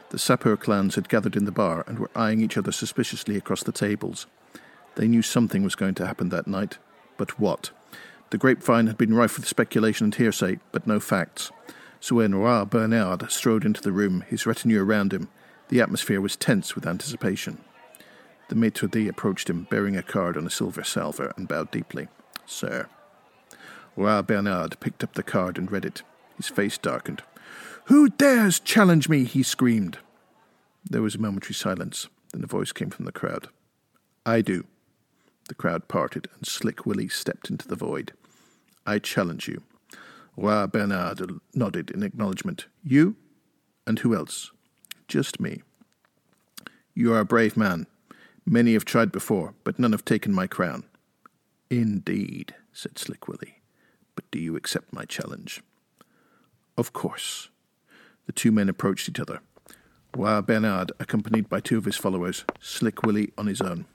The 0.09 0.19
Sapeur 0.19 0.57
clans 0.57 0.95
had 0.95 1.11
gathered 1.11 1.37
in 1.37 1.45
the 1.45 1.53
bar 1.53 1.85
and 1.87 1.99
were 1.99 2.11
eyeing 2.17 2.41
each 2.41 2.57
other 2.57 2.73
suspiciously 2.73 3.37
across 3.37 3.63
the 3.63 3.71
tables. 3.71 4.27
They 4.95 5.07
knew 5.07 5.21
something 5.21 5.63
was 5.63 5.75
going 5.75 5.97
to 5.97 6.07
happen 6.07 6.31
that 6.31 6.47
night, 6.47 6.79
but 7.19 7.39
what? 7.39 7.73
The 8.31 8.39
grapevine 8.39 8.87
had 8.87 8.97
been 8.97 9.13
rife 9.13 9.37
with 9.37 9.47
speculation 9.47 10.05
and 10.05 10.15
hearsay, 10.15 10.61
but 10.73 10.87
no 10.87 10.99
facts. 10.99 11.53
So 12.01 12.17
when 12.17 12.35
Roi 12.35 12.65
Bernard 12.65 13.31
strode 13.31 13.67
into 13.67 13.83
the 13.83 13.93
room, 13.93 14.25
his 14.27 14.47
retinue 14.47 14.83
around 14.83 15.13
him, 15.13 15.29
the 15.69 15.83
atmosphere 15.83 16.23
was 16.23 16.37
tense 16.37 16.75
with 16.75 16.87
anticipation. 16.87 17.59
The 18.49 18.55
maitre 18.55 18.89
d' 18.89 19.09
approached 19.09 19.51
him, 19.51 19.67
bearing 19.69 19.95
a 19.95 20.03
card 20.03 20.39
on 20.39 20.47
a 20.47 20.51
silver 20.51 20.85
salver, 20.85 21.35
and 21.37 21.47
bowed 21.47 21.71
deeply. 21.71 22.09
Sir. 22.47 22.89
Roi 23.97 24.23
Bernard 24.23 24.79
picked 24.81 25.05
up 25.05 25.15
the 25.15 25.23
card 25.23 25.59
and 25.59 25.71
read 25.71 25.85
it. 25.85 26.03
His 26.37 26.49
face 26.49 26.79
darkened. 26.79 27.23
Who 27.87 28.09
dares 28.09 28.59
challenge 28.59 29.09
me? 29.09 29.25
he 29.25 29.43
screamed. 29.43 29.99
There 30.85 31.03
was 31.03 31.15
a 31.15 31.19
momentary 31.19 31.55
silence. 31.55 32.09
Then 32.33 32.43
a 32.43 32.49
voice 32.49 32.73
came 32.73 32.91
from 32.91 33.05
the 33.05 33.13
crowd. 33.13 33.49
I 34.27 34.41
do. 34.41 34.65
The 35.49 35.55
crowd 35.55 35.89
parted, 35.89 36.29
and 36.35 36.47
Slick 36.47 36.85
Willie 36.87 37.09
stepped 37.09 37.51
into 37.51 37.69
the 37.69 37.77
void. 37.77 38.13
I 38.87 38.99
challenge 38.99 39.47
you. 39.47 39.63
Roi 40.37 40.67
Bernard 40.67 41.21
nodded 41.55 41.91
in 41.91 42.03
acknowledgement. 42.03 42.67
You? 42.83 43.17
And 43.87 43.99
who 44.01 44.15
else? 44.15 44.51
Just 45.07 45.39
me. 45.39 45.63
You 46.95 47.13
are 47.13 47.21
a 47.21 47.25
brave 47.25 47.57
man. 47.57 47.87
Many 48.47 48.73
have 48.73 48.85
tried 48.85 49.13
before, 49.13 49.55
but 49.63 49.79
none 49.79 49.93
have 49.93 50.05
taken 50.05 50.33
my 50.33 50.47
crown. 50.47 50.85
Indeed, 51.71 52.55
said 52.73 52.99
Slick 52.99 53.29
Willie. 53.29 53.59
But 54.15 54.31
do 54.31 54.39
you 54.39 54.57
accept 54.57 54.93
my 54.93 55.05
challenge? 55.05 55.63
Of 56.77 56.93
course. 56.93 57.49
The 58.27 58.33
two 58.33 58.53
men 58.53 58.69
approached 58.69 59.09
each 59.09 59.21
other. 59.21 59.41
Roi 60.17 60.41
Bernard, 60.41 60.93
accompanied 61.01 61.49
by 61.49 61.61
two 61.61 61.77
of 61.77 61.85
his 61.85 61.97
followers, 61.97 62.45
Slick 62.61 63.03
Willie 63.03 63.33
on 63.37 63.47
his 63.47 63.61
own. 63.61 63.87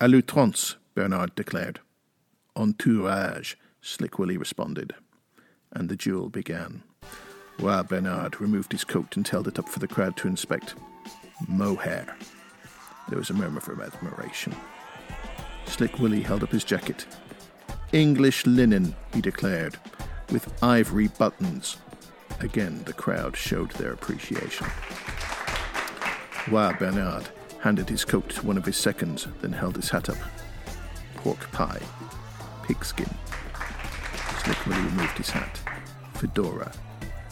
A 0.00 0.08
l'outrance, 0.08 0.76
Bernard 0.94 1.34
declared. 1.34 1.80
Entourage, 2.56 3.54
Slick 3.80 4.18
Willie 4.18 4.36
responded. 4.36 4.94
And 5.72 5.88
the 5.88 5.96
duel 5.96 6.28
began. 6.28 6.82
Roi 7.58 7.82
Bernard 7.82 8.40
removed 8.40 8.72
his 8.72 8.84
coat 8.84 9.16
and 9.16 9.26
held 9.26 9.48
it 9.48 9.58
up 9.58 9.68
for 9.68 9.80
the 9.80 9.88
crowd 9.88 10.16
to 10.18 10.28
inspect. 10.28 10.74
Mohair. 11.48 12.16
There 13.08 13.18
was 13.18 13.30
a 13.30 13.34
murmur 13.34 13.58
of 13.58 13.80
admiration. 13.80 14.54
Slick 15.66 15.98
Willie 15.98 16.22
held 16.22 16.42
up 16.42 16.50
his 16.50 16.64
jacket. 16.64 17.06
English 17.92 18.46
linen, 18.46 18.94
he 19.12 19.20
declared, 19.20 19.76
with 20.30 20.52
ivory 20.62 21.08
buttons. 21.08 21.76
Again, 22.38 22.82
the 22.84 22.92
crowd 22.92 23.36
showed 23.36 23.70
their 23.72 23.92
appreciation. 23.92 24.66
Roi 26.48 26.72
Bernard 26.78 27.28
handed 27.60 27.88
his 27.88 28.04
coat 28.04 28.28
to 28.30 28.46
one 28.46 28.56
of 28.56 28.64
his 28.64 28.76
seconds, 28.76 29.26
then 29.42 29.52
held 29.52 29.76
his 29.76 29.90
hat 29.90 30.08
up. 30.08 30.16
Pork 31.16 31.50
pie, 31.52 31.82
pigskin. 32.62 33.10
Slick 34.44 34.66
Willie 34.66 34.82
removed 34.82 35.18
his 35.18 35.30
hat. 35.30 35.60
Fedora, 36.14 36.72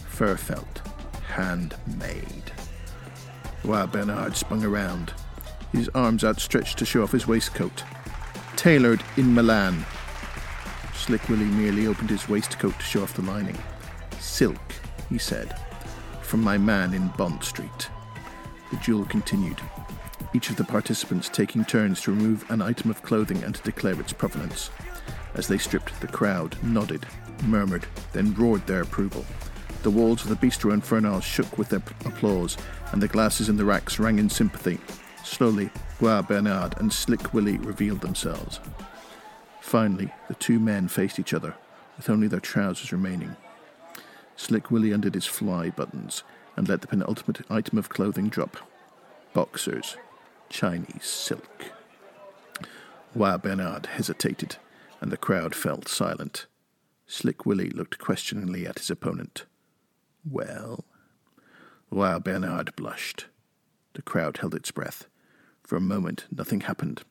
fur 0.09 0.37
felt, 0.37 0.83
handmade. 1.29 2.53
Roi 3.65 3.87
Bernard 3.87 4.37
spun 4.37 4.65
around, 4.65 5.13
his 5.73 5.89
arms 5.95 6.25
outstretched 6.25 6.79
to 6.79 6.85
show 6.85 7.03
off 7.03 7.13
his 7.13 7.27
waistcoat. 7.29 7.85
Tailored 8.57 9.03
in 9.17 9.33
Milan. 9.35 9.85
Slick 11.09 11.27
Willie 11.31 11.47
merely 11.47 11.87
opened 11.87 12.11
his 12.11 12.29
waistcoat 12.29 12.79
to 12.79 12.85
show 12.85 13.03
off 13.03 13.15
the 13.15 13.23
lining. 13.23 13.57
Silk, 14.21 14.61
he 15.09 15.17
said, 15.17 15.59
from 16.21 16.43
my 16.43 16.59
man 16.59 16.93
in 16.93 17.09
Bond 17.17 17.43
Street. 17.43 17.89
The 18.71 18.77
duel 18.85 19.07
continued, 19.07 19.59
each 20.35 20.51
of 20.51 20.57
the 20.57 20.65
participants 20.65 21.31
taking 21.31 21.65
turns 21.65 22.03
to 22.03 22.11
remove 22.11 22.45
an 22.51 22.61
item 22.61 22.91
of 22.91 23.01
clothing 23.01 23.43
and 23.43 23.55
to 23.55 23.63
declare 23.63 23.99
its 23.99 24.13
provenance. 24.13 24.69
As 25.33 25.49
they 25.49 25.57
stripped, 25.57 25.99
the 26.03 26.09
crowd 26.09 26.63
nodded, 26.63 27.07
murmured, 27.45 27.87
then 28.13 28.35
roared 28.35 28.67
their 28.67 28.83
approval. 28.83 29.25
The 29.85 29.91
walls 29.91 30.25
of 30.25 30.29
the 30.29 30.47
Bistro 30.47 30.75
Infernal 30.75 31.23
shook 31.23 31.57
with 31.57 31.71
their 31.71 31.83
applause, 32.05 32.59
and 32.93 33.03
the 33.03 33.09
glasses 33.09 33.49
in 33.49 33.57
the 33.57 33.65
racks 33.65 33.99
rang 33.99 34.19
in 34.19 34.29
sympathy. 34.29 34.79
Slowly, 35.25 35.71
Roi 36.03 36.21
Bernard 36.21 36.75
and 36.77 36.93
Slick 36.93 37.33
Willie 37.33 37.57
revealed 37.57 38.03
themselves. 38.03 38.61
Finally, 39.69 40.11
the 40.29 40.35
two 40.35 40.59
men 40.59 40.89
faced 40.89 41.19
each 41.19 41.35
other, 41.35 41.55
with 41.99 42.09
only 42.09 42.27
their 42.27 42.41
trousers 42.41 42.91
remaining. 42.91 43.37
Slick 44.35 44.71
Willie 44.71 44.93
undid 44.93 45.15
his 45.15 45.27
fly 45.27 45.69
buttons 45.69 46.23
and 46.57 46.67
let 46.67 46.81
the 46.81 46.87
penultimate 46.87 47.43
item 47.51 47.77
of 47.77 47.91
clothing 47.91 48.31
drop. 48.31 48.57
Boxers, 49.35 49.99
Chinese 50.49 51.05
silk. 51.05 51.67
Roi 53.15 53.37
Bernard 53.37 53.85
hesitated, 53.85 54.57
and 55.03 55.13
the 55.13 55.19
crowd 55.19 55.55
fell 55.55 55.83
silent. 55.83 56.47
Slick 57.07 57.45
Willie 57.45 57.69
looked 57.69 57.99
questioningly 57.99 58.67
at 58.67 58.79
his 58.79 58.89
opponent. 58.89 59.45
Well? 60.25 60.87
Roi 61.91 62.19
Bernard 62.19 62.75
blushed. 62.75 63.27
The 63.93 64.01
crowd 64.01 64.39
held 64.39 64.55
its 64.55 64.71
breath. 64.71 65.09
For 65.63 65.77
a 65.77 65.81
moment, 65.95 66.25
nothing 66.31 66.63
happened. 66.63 67.03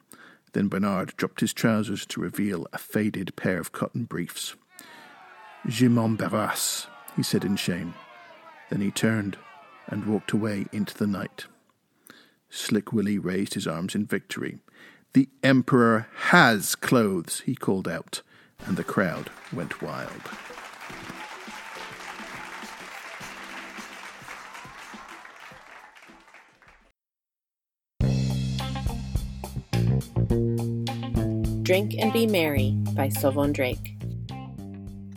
Then 0.57 0.69
Bernard 0.69 1.15
dropped 1.17 1.41
his 1.41 1.53
trousers 1.53 2.03
to 2.07 2.19
reveal 2.19 2.65
a 2.73 2.79
faded 2.79 3.35
pair 3.35 3.59
of 3.59 3.71
cotton 3.71 4.05
briefs. 4.05 4.55
Je 5.67 5.87
m'embarrasse, 5.87 6.87
he 7.15 7.21
said 7.21 7.45
in 7.45 7.57
shame. 7.57 7.93
Then 8.71 8.81
he 8.81 8.89
turned 8.89 9.37
and 9.85 10.07
walked 10.07 10.31
away 10.31 10.65
into 10.71 10.97
the 10.97 11.05
night. 11.05 11.45
Slick 12.49 12.91
Willie 12.91 13.19
raised 13.19 13.53
his 13.53 13.67
arms 13.67 13.93
in 13.93 14.07
victory. 14.07 14.57
The 15.13 15.29
Emperor 15.43 16.07
has 16.31 16.73
clothes, 16.73 17.41
he 17.41 17.53
called 17.53 17.87
out, 17.87 18.23
and 18.65 18.77
the 18.77 18.83
crowd 18.83 19.29
went 19.53 19.83
wild. 19.83 20.23
Drink 31.67 31.95
and 31.99 32.13
Be 32.13 32.25
Merry 32.25 32.71
by 32.93 33.09
Sylvan 33.09 33.51
Drake. 33.51 33.97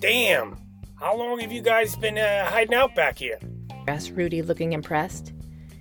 Damn! 0.00 0.56
How 0.96 1.16
long 1.16 1.38
have 1.38 1.52
you 1.52 1.62
guys 1.62 1.94
been 1.94 2.18
uh, 2.18 2.44
hiding 2.44 2.74
out 2.74 2.92
back 2.96 3.20
here? 3.20 3.38
asked 3.86 4.10
Rudy, 4.16 4.42
looking 4.42 4.72
impressed. 4.72 5.32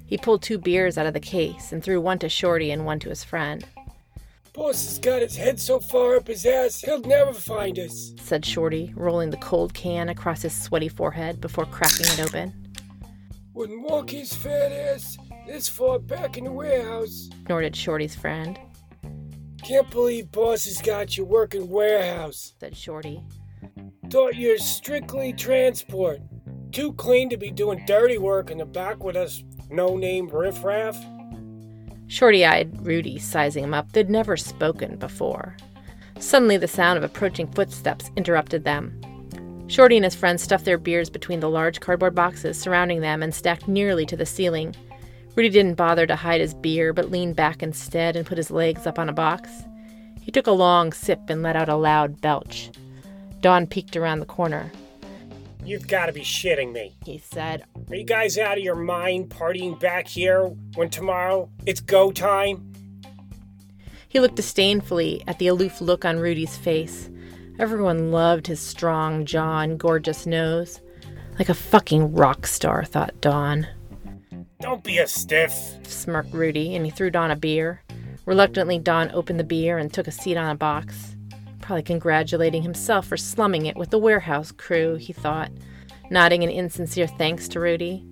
He 0.05 0.15
pulled 0.15 0.43
two 0.43 0.59
beers 0.59 0.95
out 0.99 1.07
of 1.07 1.15
the 1.15 1.19
case 1.19 1.71
and 1.71 1.83
threw 1.83 1.99
one 1.99 2.19
to 2.19 2.29
Shorty 2.29 2.69
and 2.69 2.85
one 2.85 2.99
to 2.99 3.09
his 3.09 3.23
friend. 3.23 3.65
Boss 4.53 4.85
has 4.85 4.99
got 4.99 5.23
his 5.23 5.35
head 5.35 5.59
so 5.59 5.79
far 5.79 6.17
up 6.17 6.27
his 6.27 6.45
ass, 6.45 6.81
he'll 6.81 7.01
never 7.01 7.33
find 7.33 7.79
us, 7.79 8.13
said 8.21 8.45
Shorty, 8.45 8.93
rolling 8.95 9.31
the 9.31 9.37
cold 9.37 9.73
can 9.73 10.07
across 10.07 10.43
his 10.43 10.53
sweaty 10.53 10.87
forehead 10.87 11.41
before 11.41 11.65
cracking 11.65 12.05
it 12.05 12.19
open. 12.19 12.75
Wouldn't 13.55 13.89
walk 13.89 14.11
his 14.11 14.35
fat 14.35 14.71
ass 14.71 15.17
this 15.47 15.67
far 15.67 15.97
back 15.97 16.37
in 16.37 16.43
the 16.43 16.51
warehouse, 16.51 17.27
snorted 17.47 17.75
Shorty's 17.75 18.13
friend. 18.13 18.59
Can't 19.63 19.89
believe 19.89 20.31
boss 20.31 20.65
has 20.65 20.81
got 20.81 21.17
you 21.17 21.25
working 21.25 21.69
warehouse, 21.69 22.53
said 22.59 22.75
Shorty. 22.75 23.21
Thought 24.09 24.35
you're 24.35 24.57
strictly 24.57 25.33
transport. 25.33 26.21
Too 26.71 26.93
clean 26.93 27.29
to 27.29 27.37
be 27.37 27.51
doing 27.51 27.83
dirty 27.85 28.17
work 28.17 28.51
in 28.51 28.57
the 28.57 28.65
back 28.65 29.03
with 29.03 29.15
us 29.15 29.43
no 29.69 29.95
name 29.95 30.27
riffraff. 30.27 30.97
Shorty 32.07 32.45
eyed 32.45 32.85
Rudy, 32.85 33.19
sizing 33.19 33.63
him 33.63 33.73
up. 33.73 33.91
They'd 33.91 34.09
never 34.09 34.35
spoken 34.35 34.97
before. 34.97 35.55
Suddenly, 36.19 36.57
the 36.57 36.67
sound 36.67 36.97
of 36.97 37.03
approaching 37.03 37.47
footsteps 37.51 38.09
interrupted 38.15 38.63
them. 38.63 38.99
Shorty 39.67 39.95
and 39.95 40.03
his 40.03 40.15
friends 40.15 40.41
stuffed 40.41 40.65
their 40.65 40.79
beers 40.79 41.09
between 41.09 41.39
the 41.39 41.49
large 41.49 41.79
cardboard 41.79 42.15
boxes 42.15 42.59
surrounding 42.59 43.01
them 43.01 43.21
and 43.21 43.33
stacked 43.33 43.67
nearly 43.67 44.05
to 44.07 44.17
the 44.17 44.25
ceiling. 44.25 44.75
Rudy 45.39 45.47
didn't 45.47 45.75
bother 45.75 46.05
to 46.05 46.17
hide 46.17 46.41
his 46.41 46.53
beer, 46.53 46.91
but 46.91 47.11
leaned 47.11 47.37
back 47.37 47.63
instead 47.63 48.17
and 48.17 48.25
put 48.25 48.37
his 48.37 48.51
legs 48.51 48.85
up 48.85 48.99
on 48.99 49.07
a 49.07 49.13
box. 49.13 49.49
He 50.19 50.31
took 50.31 50.47
a 50.47 50.51
long 50.51 50.91
sip 50.91 51.29
and 51.29 51.41
let 51.41 51.55
out 51.55 51.69
a 51.69 51.77
loud 51.77 52.19
belch. 52.19 52.69
Don 53.39 53.65
peeked 53.65 53.95
around 53.95 54.19
the 54.19 54.25
corner. 54.25 54.69
You've 55.63 55.87
got 55.87 56.07
to 56.07 56.11
be 56.11 56.23
shitting 56.23 56.73
me, 56.73 56.93
he 57.05 57.19
said. 57.19 57.63
Are 57.89 57.95
you 57.95 58.03
guys 58.03 58.37
out 58.37 58.57
of 58.57 58.63
your 58.65 58.75
mind 58.75 59.29
partying 59.29 59.79
back 59.79 60.09
here 60.09 60.43
when 60.75 60.89
tomorrow 60.89 61.49
it's 61.65 61.79
go 61.79 62.11
time? 62.11 62.73
He 64.09 64.19
looked 64.19 64.35
disdainfully 64.35 65.23
at 65.25 65.39
the 65.39 65.47
aloof 65.47 65.79
look 65.79 66.03
on 66.03 66.19
Rudy's 66.19 66.57
face. 66.57 67.09
Everyone 67.59 68.11
loved 68.11 68.47
his 68.47 68.59
strong 68.59 69.25
jaw 69.25 69.61
and 69.61 69.79
gorgeous 69.79 70.25
nose. 70.25 70.81
Like 71.37 71.47
a 71.47 71.53
fucking 71.53 72.11
rock 72.11 72.45
star, 72.45 72.83
thought 72.83 73.21
Don. 73.21 73.67
Don't 74.61 74.83
be 74.83 74.97
a 74.97 75.07
stiff, 75.07 75.53
smirked 75.83 76.33
Rudy, 76.33 76.75
and 76.75 76.83
he 76.83 76.91
threw 76.91 77.09
Don 77.09 77.31
a 77.31 77.35
beer. 77.37 77.81
Reluctantly, 78.25 78.77
Don 78.77 79.09
opened 79.11 79.39
the 79.39 79.45
beer 79.45 79.77
and 79.77 79.91
took 79.91 80.05
a 80.05 80.11
seat 80.11 80.35
on 80.35 80.49
a 80.49 80.55
box. 80.55 81.15
Probably 81.61 81.81
congratulating 81.81 82.61
himself 82.61 83.07
for 83.07 83.15
slumming 83.15 83.67
it 83.67 83.77
with 83.77 83.89
the 83.89 83.97
warehouse 83.97 84.51
crew, 84.51 84.95
he 84.95 85.13
thought, 85.13 85.49
nodding 86.11 86.43
an 86.43 86.49
insincere 86.49 87.07
thanks 87.07 87.47
to 87.47 87.61
Rudy. 87.61 88.05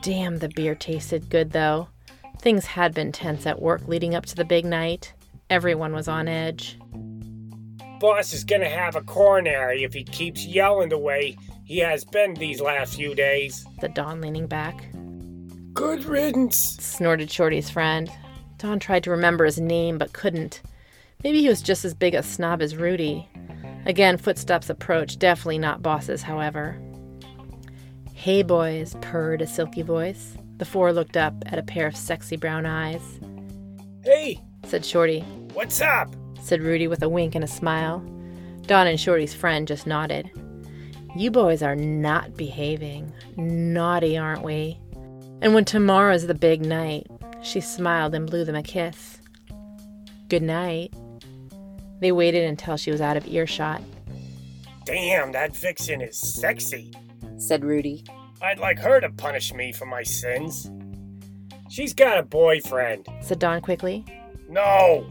Damn, 0.00 0.38
the 0.38 0.48
beer 0.48 0.74
tasted 0.74 1.28
good, 1.28 1.50
though. 1.50 1.88
Things 2.40 2.64
had 2.64 2.94
been 2.94 3.12
tense 3.12 3.44
at 3.44 3.60
work 3.60 3.86
leading 3.86 4.14
up 4.14 4.24
to 4.24 4.34
the 4.34 4.44
big 4.46 4.64
night. 4.64 5.12
Everyone 5.50 5.92
was 5.92 6.08
on 6.08 6.28
edge. 6.28 6.78
Boss 8.00 8.32
is 8.32 8.42
gonna 8.42 8.70
have 8.70 8.96
a 8.96 9.02
coronary 9.02 9.84
if 9.84 9.92
he 9.92 10.02
keeps 10.02 10.46
yelling 10.46 10.88
the 10.88 10.98
way 10.98 11.36
he 11.64 11.78
has 11.78 12.04
been 12.04 12.34
these 12.34 12.60
last 12.60 12.96
few 12.96 13.14
days, 13.14 13.64
said 13.80 13.94
Don, 13.94 14.20
leaning 14.20 14.46
back. 14.46 14.84
Good 15.72 16.04
riddance, 16.04 16.58
snorted 16.58 17.30
Shorty's 17.30 17.70
friend. 17.70 18.10
Don 18.58 18.78
tried 18.78 19.04
to 19.04 19.10
remember 19.10 19.44
his 19.44 19.60
name 19.60 19.98
but 19.98 20.12
couldn't. 20.12 20.60
Maybe 21.24 21.40
he 21.40 21.48
was 21.48 21.62
just 21.62 21.84
as 21.84 21.94
big 21.94 22.14
a 22.14 22.22
snob 22.22 22.60
as 22.62 22.76
Rudy. 22.76 23.28
Again, 23.86 24.18
footsteps 24.18 24.70
approached, 24.70 25.18
definitely 25.18 25.58
not 25.58 25.82
bosses, 25.82 26.22
however. 26.22 26.80
Hey, 28.12 28.42
boys, 28.42 28.96
purred 29.00 29.42
a 29.42 29.46
silky 29.46 29.82
voice. 29.82 30.36
The 30.58 30.64
four 30.64 30.92
looked 30.92 31.16
up 31.16 31.34
at 31.46 31.58
a 31.58 31.62
pair 31.62 31.86
of 31.86 31.96
sexy 31.96 32.36
brown 32.36 32.66
eyes. 32.66 33.02
Hey, 34.04 34.40
said 34.64 34.84
Shorty. 34.84 35.20
What's 35.54 35.80
up? 35.80 36.14
said 36.40 36.60
Rudy 36.60 36.86
with 36.86 37.02
a 37.02 37.08
wink 37.08 37.34
and 37.34 37.44
a 37.44 37.48
smile. 37.48 37.98
Don 38.66 38.86
and 38.86 39.00
Shorty's 39.00 39.34
friend 39.34 39.66
just 39.66 39.86
nodded. 39.86 40.30
You 41.14 41.30
boys 41.30 41.62
are 41.62 41.76
not 41.76 42.36
behaving. 42.36 43.12
Naughty, 43.36 44.16
aren't 44.16 44.42
we? 44.42 44.78
And 45.42 45.54
when 45.54 45.64
tomorrow's 45.64 46.26
the 46.26 46.34
big 46.34 46.64
night, 46.64 47.06
she 47.42 47.60
smiled 47.60 48.14
and 48.14 48.26
blew 48.26 48.44
them 48.44 48.54
a 48.54 48.62
kiss. 48.62 49.18
Good 50.28 50.42
night. 50.42 50.94
They 52.00 52.12
waited 52.12 52.44
until 52.44 52.76
she 52.76 52.90
was 52.90 53.00
out 53.00 53.16
of 53.16 53.26
earshot. 53.26 53.82
Damn, 54.84 55.32
that 55.32 55.54
vixen 55.54 56.00
is 56.00 56.16
sexy, 56.16 56.92
said 57.36 57.64
Rudy. 57.64 58.04
I'd 58.40 58.58
like 58.58 58.78
her 58.78 59.00
to 59.00 59.10
punish 59.10 59.52
me 59.52 59.70
for 59.72 59.86
my 59.86 60.02
sins. 60.02 60.70
She's 61.68 61.94
got 61.94 62.18
a 62.18 62.22
boyfriend, 62.22 63.06
said 63.20 63.38
Don 63.38 63.60
quickly. 63.60 64.04
No. 64.48 65.06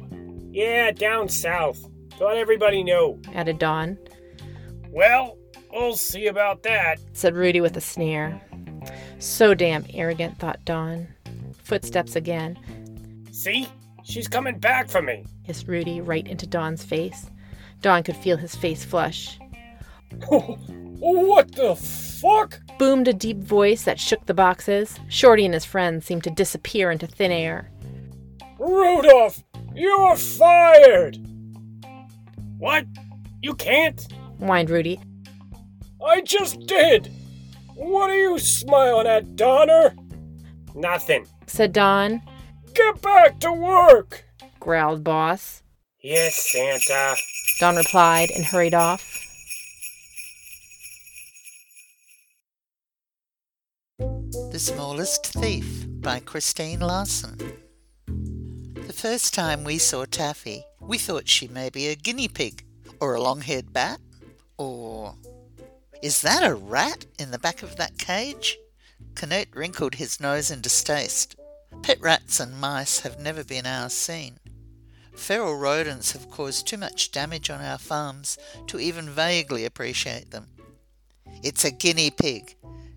Yeah, 0.52 0.92
down 0.92 1.30
south. 1.30 1.80
Thought 2.18 2.38
everybody 2.38 2.84
knew, 2.84 3.22
added 3.34 3.58
Don. 3.58 3.98
Well, 4.90 5.38
we'll 5.74 5.96
see 5.96 6.28
about 6.28 6.64
that, 6.64 7.00
said 7.14 7.36
Rudy 7.36 7.62
with 7.62 7.78
a 7.78 7.82
sneer. 7.82 8.42
So 9.20 9.54
damn 9.54 9.86
arrogant, 9.94 10.40
thought 10.40 10.64
Don. 10.66 11.08
Footsteps 11.64 12.16
again. 12.16 12.58
See? 13.32 13.68
She's 14.04 14.28
coming 14.28 14.58
back 14.58 14.90
for 14.90 15.02
me, 15.02 15.26
hissed 15.44 15.68
Rudy 15.68 16.02
right 16.02 16.28
into 16.28 16.48
Don's 16.48 16.84
face. 16.84 17.30
Don 17.82 18.04
could 18.04 18.16
feel 18.16 18.38
his 18.38 18.56
face 18.56 18.84
flush. 18.84 19.40
what 20.28 21.52
the 21.54 21.76
fuck? 21.76 22.60
Boomed 22.78 23.08
a 23.08 23.14
deep 23.14 23.38
voice 23.38 23.84
that 23.84 24.00
shook 24.00 24.26
the 24.26 24.34
boxes. 24.34 25.00
Shorty 25.08 25.46
and 25.46 25.54
his 25.54 25.66
friends 25.66 26.06
seemed 26.06 26.24
to 26.24 26.32
disappear 26.32 26.92
into 26.92 27.08
thin 27.08 27.32
air. 27.32 27.72
Rudolph, 28.60 29.44
you're 29.74 30.16
fired! 30.16 31.18
What? 32.58 32.86
You 33.42 33.56
can't? 33.56 34.12
whined 34.38 34.70
Rudy. 34.70 35.00
I 36.12 36.20
just 36.20 36.60
did! 36.68 37.10
What 37.74 38.10
are 38.10 38.20
you 38.20 38.38
smiling 38.38 39.08
at, 39.08 39.38
Donner? 39.38 39.96
Nothing, 40.76 41.26
said 41.48 41.72
Don. 41.72 42.22
Get 42.74 43.02
back 43.02 43.40
to 43.40 43.54
work! 43.54 44.26
growled 44.60 45.06
Boss. 45.06 45.64
Yes, 46.04 46.52
Santa, 46.52 47.16
Don 47.62 47.78
replied 47.78 48.30
and 48.30 48.44
hurried 48.44 48.74
off. 48.74 49.08
The 53.98 54.60
Smallest 54.60 55.28
Thief 55.28 55.86
by 55.88 56.20
Christine 56.20 56.82
Larson. 56.82 57.38
The 58.86 58.94
first 58.94 59.34
time 59.34 59.64
we 59.64 59.78
saw 59.78 60.04
Taffy, 60.04 60.66
we 60.82 60.98
thought 60.98 61.30
she 61.30 61.48
may 61.48 61.70
be 61.70 61.88
a 61.88 61.96
guinea 61.96 62.28
pig, 62.28 62.66
or 63.00 63.16
a 63.16 63.22
long 63.22 63.40
haired 63.40 63.72
bat, 63.72 64.02
or. 64.58 65.16
Is 66.02 66.22
that 66.22 66.44
a 66.44 66.56
rat 66.56 67.06
in 67.20 67.30
the 67.30 67.38
back 67.38 67.62
of 67.62 67.76
that 67.76 68.00
cage? 68.00 68.58
Canute 69.14 69.56
wrinkled 69.56 69.96
his 69.96 70.20
nose 70.20 70.50
in 70.50 70.62
distaste. 70.62 71.36
Pet 71.84 72.02
rats 72.02 72.40
and 72.40 72.60
mice 72.60 73.02
have 73.02 73.20
never 73.20 73.44
been 73.44 73.68
our 73.68 73.90
scene. 73.90 74.40
Feral 75.16 75.56
rodents 75.56 76.14
have 76.14 76.32
caused 76.32 76.66
too 76.66 76.78
much 76.78 77.12
damage 77.12 77.52
on 77.52 77.62
our 77.62 77.78
farms 77.78 78.40
to 78.66 78.80
even 78.80 79.10
vaguely 79.10 79.64
appreciate 79.64 80.32
them. 80.32 80.48
It's 81.44 81.64
a 81.64 81.72
guinea 81.72 82.10
pig. 82.10 82.56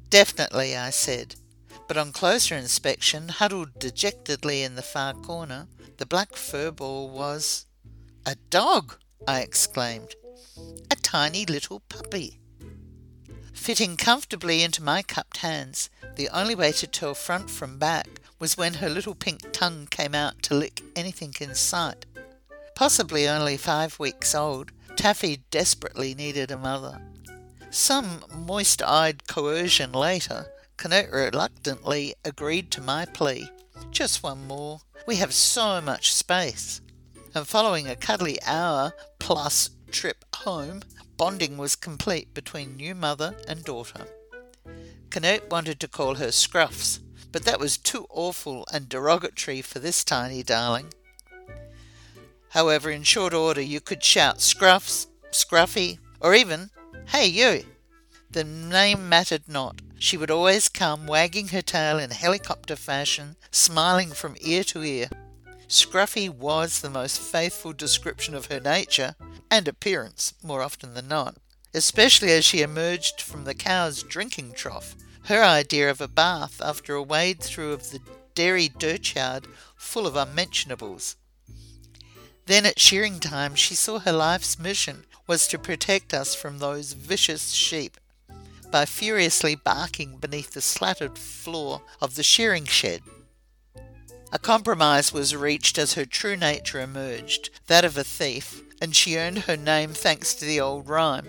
Definitely, 0.09 0.75
I 0.75 0.88
said. 0.88 1.35
But 1.87 1.99
on 1.99 2.12
closer 2.12 2.57
inspection, 2.57 3.29
huddled 3.29 3.79
dejectedly 3.79 4.62
in 4.62 4.77
the 4.77 4.83
far 4.83 5.12
corner, 5.12 5.69
the 5.99 6.07
black 6.07 6.37
fur 6.37 6.71
ball 6.71 7.11
was. 7.11 7.67
A 8.25 8.37
dog! 8.49 8.97
I 9.29 9.40
exclaimed. 9.40 10.14
A 10.90 10.97
tiny 10.97 11.45
little 11.45 11.81
puppy. 11.81 12.40
Fitting 13.55 13.97
comfortably 13.97 14.62
into 14.62 14.83
my 14.83 15.03
cupped 15.03 15.38
hands, 15.38 15.88
the 16.17 16.29
only 16.29 16.55
way 16.55 16.73
to 16.73 16.87
tell 16.87 17.14
front 17.14 17.49
from 17.49 17.79
back 17.79 18.07
was 18.38 18.57
when 18.57 18.75
her 18.75 18.90
little 18.90 19.14
pink 19.14 19.40
tongue 19.53 19.87
came 19.90 20.14
out 20.14 20.43
to 20.43 20.55
lick 20.55 20.83
anything 20.95 21.33
in 21.40 21.55
sight. 21.55 22.05
Possibly 22.75 23.29
only 23.29 23.57
five 23.57 23.99
weeks 23.99 24.35
old, 24.35 24.73
Taffy 24.97 25.38
desperately 25.51 26.14
needed 26.14 26.51
a 26.51 26.59
mother. 26.59 27.01
Some 27.71 28.25
moist 28.35 28.83
eyed 28.83 29.27
coercion 29.27 29.93
later, 29.93 30.47
Canute 30.77 31.11
reluctantly 31.11 32.14
agreed 32.25 32.71
to 32.73 32.81
my 32.81 33.07
plea. 33.07 33.49
Just 33.90 34.23
one 34.23 34.47
more. 34.47 34.81
We 35.07 35.17
have 35.17 35.33
so 35.33 35.81
much 35.81 36.12
space. 36.12 36.81
And 37.35 37.47
following 37.47 37.88
a 37.88 37.97
cuddly 37.97 38.38
hour 38.43 38.93
plus 39.19 39.71
trip 39.90 40.25
home, 40.35 40.83
bonding 41.16 41.57
was 41.57 41.77
complete 41.77 42.35
between 42.35 42.77
new 42.77 42.94
mother 42.94 43.35
and 43.46 43.64
daughter. 43.64 44.07
Canute 45.11 45.48
wanted 45.48 45.79
to 45.81 45.88
call 45.88 46.16
her 46.16 46.29
Scruffs, 46.29 47.00
but 47.31 47.44
that 47.44 47.61
was 47.61 47.79
too 47.79 48.07
awful 48.11 48.66
and 48.72 48.88
derogatory 48.88 49.62
for 49.62 49.79
this 49.79 50.05
tiny 50.05 50.42
darling. 50.42 50.92
However, 52.50 52.90
in 52.90 53.03
short 53.03 53.35
order, 53.35 53.61
you 53.61 53.81
could 53.81 54.03
shout 54.03 54.38
Scruffs, 54.38 55.09
Scruffy, 55.31 55.98
or 56.20 56.35
even, 56.35 56.70
Hey, 57.07 57.27
you! 57.27 57.64
The 58.31 58.44
name 58.44 59.09
mattered 59.09 59.48
not. 59.48 59.81
She 59.98 60.16
would 60.16 60.31
always 60.31 60.68
come, 60.68 61.07
wagging 61.07 61.48
her 61.48 61.62
tail 61.62 61.98
in 61.98 62.11
helicopter 62.11 62.77
fashion, 62.77 63.37
smiling 63.50 64.11
from 64.11 64.37
ear 64.40 64.64
to 64.64 64.83
ear. 64.83 65.09
Scruffy 65.75 66.29
was 66.29 66.81
the 66.81 66.89
most 66.89 67.19
faithful 67.19 67.73
description 67.73 68.37
of 68.37 68.47
her 68.47 68.61
nature 68.61 69.17
and 69.51 69.67
appearance, 69.67 70.33
more 70.41 70.63
often 70.63 70.95
than 70.95 71.09
not, 71.09 71.37
especially 71.75 72.31
as 72.31 72.45
she 72.45 72.63
emerged 72.63 73.21
from 73.21 73.43
the 73.43 73.57
cow's 73.57 74.05
drinking 74.05 74.53
trough, 74.53 74.95
her 75.25 75.43
idea 75.43 75.91
of 75.91 76.01
a 76.01 76.07
bath 76.07 76.63
after 76.63 76.95
a 76.95 77.03
wade 77.03 77.41
through 77.41 77.73
of 77.73 77.91
the 77.91 77.99
dairy 78.37 78.69
dirtyard 78.69 79.49
full 79.75 80.07
of 80.07 80.15
unmentionables. 80.15 81.17
Then 82.47 82.67
at 82.67 82.79
shearing 82.79 83.19
time 83.19 83.57
she 83.57 83.75
saw 83.75 83.99
her 83.99 84.13
life's 84.13 84.61
mission 84.61 85.05
was 85.27 85.49
to 85.49 85.59
protect 85.59 86.15
us 86.15 86.37
from 86.37 86.61
those 86.61 86.93
vicious 86.93 87.51
sheep 87.51 87.97
by 88.71 88.85
furiously 88.85 89.57
barking 89.57 90.19
beneath 90.19 90.53
the 90.53 90.61
slatted 90.61 91.19
floor 91.19 91.83
of 92.01 92.15
the 92.15 92.23
shearing 92.23 92.65
shed. 92.65 93.03
A 94.35 94.38
compromise 94.40 95.12
was 95.12 95.37
reached 95.37 95.79
as 95.79 95.94
her 95.94 96.05
true 96.05 96.37
nature 96.37 96.81
emerged, 96.81 97.51
that 97.68 97.85
of 97.85 97.97
a 97.97 98.03
thief, 98.03 98.62
and 98.83 98.94
she 98.94 99.16
earned 99.16 99.44
her 99.44 99.57
name 99.57 99.94
thanks 99.94 100.35
to 100.35 100.44
the 100.44 100.61
old 100.61 100.88
rhyme. 100.88 101.29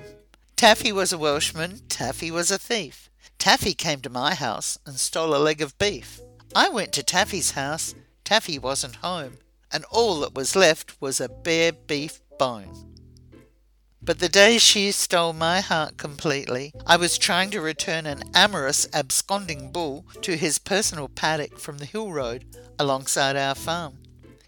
Taffy 0.55 0.91
was 0.91 1.13
a 1.13 1.17
Welshman, 1.19 1.81
Taffy 1.87 2.31
was 2.31 2.49
a 2.49 2.57
thief. 2.57 3.11
Taffy 3.37 3.75
came 3.75 4.01
to 4.01 4.09
my 4.09 4.33
house 4.33 4.79
and 4.87 4.95
stole 4.99 5.35
a 5.35 5.37
leg 5.37 5.61
of 5.61 5.77
beef. 5.77 6.19
I 6.55 6.67
went 6.69 6.93
to 6.93 7.03
Taffy's 7.03 7.51
house, 7.51 7.93
Taffy 8.23 8.57
wasn't 8.57 8.95
home, 8.95 9.37
and 9.71 9.85
all 9.91 10.19
that 10.21 10.33
was 10.33 10.55
left 10.55 10.99
was 10.99 11.21
a 11.21 11.29
bare 11.29 11.73
beef 11.73 12.21
bone. 12.39 12.94
But 14.05 14.19
the 14.19 14.29
day 14.29 14.59
she 14.59 14.91
stole 14.91 15.33
my 15.33 15.61
heart 15.61 15.97
completely, 15.97 16.71
I 16.85 16.95
was 16.95 17.17
trying 17.17 17.49
to 17.49 17.59
return 17.59 18.05
an 18.05 18.29
amorous 18.35 18.87
absconding 18.93 19.71
bull 19.71 20.05
to 20.21 20.37
his 20.37 20.59
personal 20.59 21.09
paddock 21.09 21.57
from 21.57 21.79
the 21.79 21.85
hill 21.85 22.11
road 22.11 22.45
alongside 22.77 23.35
our 23.35 23.55
farm. 23.55 23.97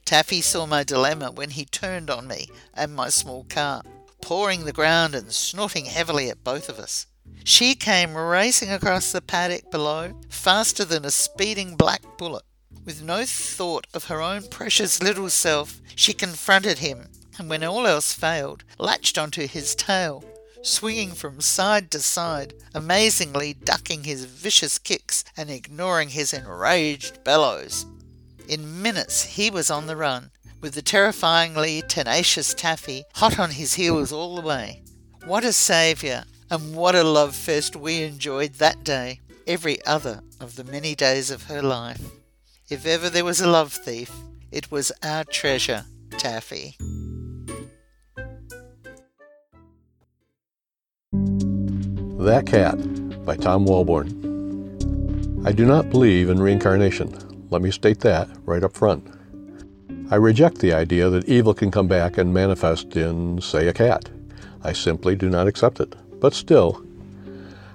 Taffy 0.05 0.41
saw 0.41 0.67
my 0.67 0.83
dilemma 0.83 1.31
when 1.31 1.49
he 1.49 1.65
turned 1.65 2.11
on 2.11 2.27
me 2.27 2.49
and 2.75 2.95
my 2.95 3.09
small 3.09 3.45
car, 3.45 3.81
pawing 4.21 4.65
the 4.65 4.71
ground 4.71 5.15
and 5.15 5.31
snorting 5.31 5.85
heavily 5.85 6.29
at 6.29 6.43
both 6.43 6.69
of 6.69 6.77
us. 6.77 7.07
She 7.43 7.73
came 7.73 8.15
racing 8.15 8.71
across 8.71 9.11
the 9.11 9.21
paddock 9.21 9.71
below, 9.71 10.13
faster 10.29 10.85
than 10.85 11.03
a 11.03 11.09
speeding 11.09 11.75
black 11.75 12.03
bullet. 12.19 12.43
With 12.85 13.01
no 13.01 13.25
thought 13.25 13.87
of 13.95 14.05
her 14.05 14.21
own 14.21 14.43
precious 14.49 15.01
little 15.01 15.31
self, 15.31 15.81
she 15.95 16.13
confronted 16.13 16.77
him, 16.77 17.09
and 17.37 17.49
when 17.49 17.63
all 17.63 17.87
else 17.87 18.13
failed, 18.13 18.63
latched 18.77 19.17
onto 19.17 19.47
his 19.47 19.75
tail, 19.75 20.23
swinging 20.61 21.11
from 21.11 21.41
side 21.41 21.91
to 21.91 21.99
side, 21.99 22.53
amazingly 22.73 23.53
ducking 23.53 24.03
his 24.03 24.25
vicious 24.25 24.77
kicks 24.77 25.23
and 25.35 25.49
ignoring 25.49 26.09
his 26.09 26.33
enraged 26.33 27.23
bellows. 27.23 27.85
In 28.47 28.81
minutes 28.81 29.23
he 29.23 29.49
was 29.49 29.69
on 29.69 29.87
the 29.87 29.95
run, 29.95 30.31
with 30.61 30.73
the 30.73 30.81
terrifyingly 30.81 31.83
tenacious 31.87 32.53
Taffy 32.53 33.03
hot 33.15 33.39
on 33.39 33.51
his 33.51 33.75
heels 33.75 34.11
all 34.11 34.35
the 34.35 34.41
way. 34.41 34.81
What 35.25 35.43
a 35.43 35.53
saviour, 35.53 36.23
and 36.49 36.75
what 36.75 36.95
a 36.95 37.03
love 37.03 37.35
fest 37.35 37.75
we 37.75 38.03
enjoyed 38.03 38.53
that 38.55 38.83
day, 38.83 39.19
every 39.45 39.83
other 39.85 40.21
of 40.39 40.55
the 40.55 40.63
many 40.63 40.95
days 40.95 41.29
of 41.29 41.43
her 41.43 41.61
life. 41.61 42.01
If 42.69 42.85
ever 42.85 43.09
there 43.09 43.25
was 43.25 43.41
a 43.41 43.47
love 43.47 43.73
thief, 43.73 44.11
it 44.51 44.71
was 44.71 44.91
our 45.03 45.23
treasure, 45.23 45.85
Taffy. 46.11 46.77
That 52.19 52.47
Cat 52.47 52.77
by 53.25 53.35
Tom 53.35 53.67
Walborn. 53.67 55.45
I 55.45 55.51
do 55.51 55.65
not 55.65 55.91
believe 55.91 56.29
in 56.29 56.41
reincarnation. 56.41 57.15
Let 57.51 57.61
me 57.61 57.69
state 57.69 57.99
that 57.99 58.27
right 58.43 58.63
up 58.63 58.75
front. 58.75 59.07
I 60.09 60.15
reject 60.15 60.57
the 60.57 60.73
idea 60.73 61.11
that 61.11 61.29
evil 61.29 61.53
can 61.53 61.69
come 61.69 61.87
back 61.87 62.17
and 62.17 62.33
manifest 62.33 62.97
in, 62.97 63.39
say, 63.39 63.67
a 63.67 63.73
cat. 63.73 64.09
I 64.63 64.73
simply 64.73 65.15
do 65.15 65.29
not 65.29 65.47
accept 65.47 65.79
it. 65.79 65.95
But 66.19 66.33
still, 66.33 66.83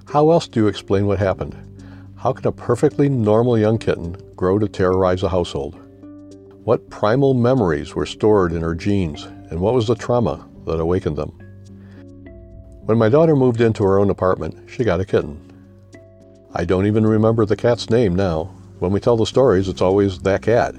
how 0.09 0.29
else 0.29 0.49
do 0.49 0.59
you 0.59 0.67
explain 0.67 1.07
what 1.07 1.19
happened? 1.19 1.55
How 2.17 2.33
can 2.33 2.45
a 2.45 2.51
perfectly 2.51 3.07
normal 3.07 3.57
young 3.57 3.77
kitten 3.77 4.17
grow 4.35 4.59
to 4.59 4.67
terrorize 4.67 5.23
a 5.23 5.29
household? 5.29 5.79
What 6.65 6.89
primal 6.89 7.33
memories 7.33 7.95
were 7.95 8.05
stored 8.05 8.51
in 8.51 8.61
her 8.61 8.75
genes, 8.75 9.23
and 9.49 9.61
what 9.61 9.73
was 9.73 9.87
the 9.87 9.95
trauma 9.95 10.49
that 10.65 10.81
awakened 10.81 11.15
them? 11.15 11.42
When 12.85 12.97
my 12.97 13.07
daughter 13.07 13.33
moved 13.33 13.61
into 13.61 13.83
her 13.83 13.97
own 13.97 14.09
apartment, 14.09 14.69
she 14.69 14.83
got 14.83 14.99
a 14.99 15.05
kitten. 15.05 15.39
I 16.53 16.65
don't 16.65 16.85
even 16.85 17.07
remember 17.07 17.45
the 17.45 17.55
cat's 17.55 17.89
name 17.89 18.13
now. 18.13 18.53
When 18.79 18.91
we 18.91 18.99
tell 18.99 19.15
the 19.15 19.25
stories, 19.25 19.69
it's 19.69 19.81
always 19.81 20.19
that 20.19 20.41
cat. 20.41 20.75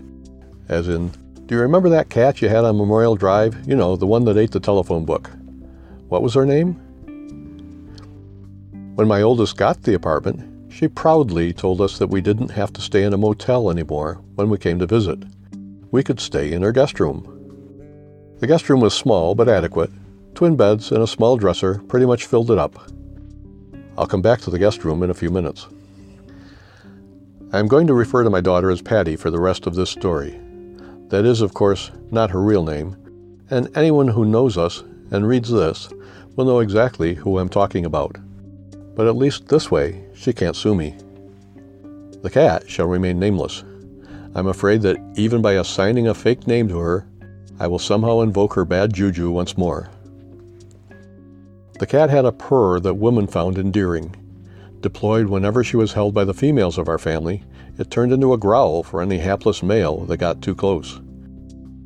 As 0.69 0.87
in, 0.87 1.09
do 1.47 1.55
you 1.55 1.63
remember 1.63 1.89
that 1.89 2.11
cat 2.11 2.43
you 2.43 2.51
had 2.51 2.65
on 2.65 2.77
Memorial 2.77 3.17
Drive? 3.17 3.67
You 3.67 3.75
know, 3.75 3.97
the 3.97 4.07
one 4.07 4.27
that 4.27 4.37
ate 4.37 4.51
the 4.51 4.61
telephone 4.61 5.07
book. 5.07 5.31
What 6.09 6.23
was 6.23 6.35
her 6.35 6.45
name? 6.45 6.75
When 8.97 9.09
my 9.09 9.23
oldest 9.23 9.57
got 9.57 9.83
the 9.83 9.95
apartment, 9.95 10.73
she 10.73 10.89
proudly 10.89 11.55
told 11.55 11.81
us 11.81 11.97
that 11.99 12.09
we 12.09 12.21
didn't 12.21 12.51
have 12.51 12.73
to 12.75 12.83
stay 12.83 13.05
in 13.05 13.15
a 13.15 13.19
motel 13.19 13.71
anymore 13.71 14.21
when 14.35 14.51
we 14.51 14.59
came 14.59 14.79
to 14.79 14.87
visit. 14.87 15.21
We 15.91 16.03
could 16.03 16.21
stay 16.21 16.53
in 16.53 16.61
her 16.61 16.73
guest 16.73 17.01
room. 17.01 17.31
The 18.41 18.47
guest 18.47 18.69
room 18.69 18.81
was 18.81 18.93
small 18.93 19.35
but 19.35 19.49
adequate. 19.49 19.91
Twin 20.35 20.57
beds 20.57 20.91
and 20.91 21.03
a 21.03 21.07
small 21.07 21.37
dresser 21.37 21.79
pretty 21.89 22.07
much 22.07 22.27
filled 22.27 22.51
it 22.51 22.59
up. 22.59 22.91
I'll 23.97 24.07
come 24.07 24.23
back 24.23 24.41
to 24.41 24.51
the 24.51 24.59
guest 24.59 24.85
room 24.85 25.03
in 25.03 25.11
a 25.11 25.15
few 25.15 25.31
minutes. 25.31 25.69
I 27.53 27.59
am 27.59 27.69
going 27.69 27.87
to 27.87 27.95
refer 27.95 28.25
to 28.25 28.31
my 28.31 28.41
daughter 28.41 28.71
as 28.71 28.83
Patty 28.83 29.17
for 29.17 29.31
the 29.31 29.41
rest 29.41 29.67
of 29.67 29.75
this 29.75 29.91
story. 29.91 30.41
That 31.09 31.25
is, 31.25 31.41
of 31.41 31.55
course, 31.55 31.91
not 32.11 32.31
her 32.31 32.43
real 32.43 32.65
name, 32.65 32.97
and 33.51 33.75
anyone 33.77 34.09
who 34.09 34.25
knows 34.25 34.59
us 34.59 34.83
and 35.11 35.29
reads 35.29 35.51
this 35.51 35.89
will 36.35 36.45
know 36.45 36.61
exactly 36.61 37.15
who 37.15 37.39
I'm 37.39 37.49
talking 37.49 37.85
about 37.85 38.17
but 38.95 39.07
at 39.07 39.17
least 39.17 39.49
this 39.49 39.71
way 39.71 40.05
she 40.15 40.33
can't 40.33 40.57
sue 40.57 40.75
me. 40.75 40.97
The 42.23 42.31
cat 42.31 42.69
shall 42.71 42.87
remain 42.87 43.19
nameless. 43.19 43.65
I'm 44.35 44.47
afraid 44.47 44.83
that 44.83 44.97
even 45.17 45.43
by 45.43 45.55
assigning 45.55 46.09
a 46.09 46.15
fake 46.15 46.47
name 46.47 46.69
to 46.69 46.79
her, 46.79 47.07
I 47.61 47.67
will 47.67 47.79
somehow 47.79 48.21
invoke 48.21 48.55
her 48.55 48.65
bad 48.65 48.93
juju 48.93 49.31
once 49.31 49.57
more. 49.59 49.91
The 51.79 51.87
cat 51.87 52.09
had 52.09 52.25
a 52.25 52.33
purr 52.33 52.79
that 52.81 52.95
women 52.95 53.27
found 53.27 53.59
endearing. 53.59 54.15
Deployed 54.81 55.27
whenever 55.27 55.65
she 55.65 55.77
was 55.77 55.93
held 55.93 56.15
by 56.15 56.25
the 56.25 56.35
females 56.35 56.79
of 56.79 56.89
our 56.89 56.99
family, 56.99 57.43
it 57.79 57.91
turned 57.91 58.13
into 58.13 58.33
a 58.33 58.39
growl 58.39 58.85
for 58.85 59.03
any 59.03 59.19
hapless 59.19 59.63
male 59.63 60.05
that 60.07 60.19
got 60.19 60.41
too 60.41 60.55
close. 60.55 60.99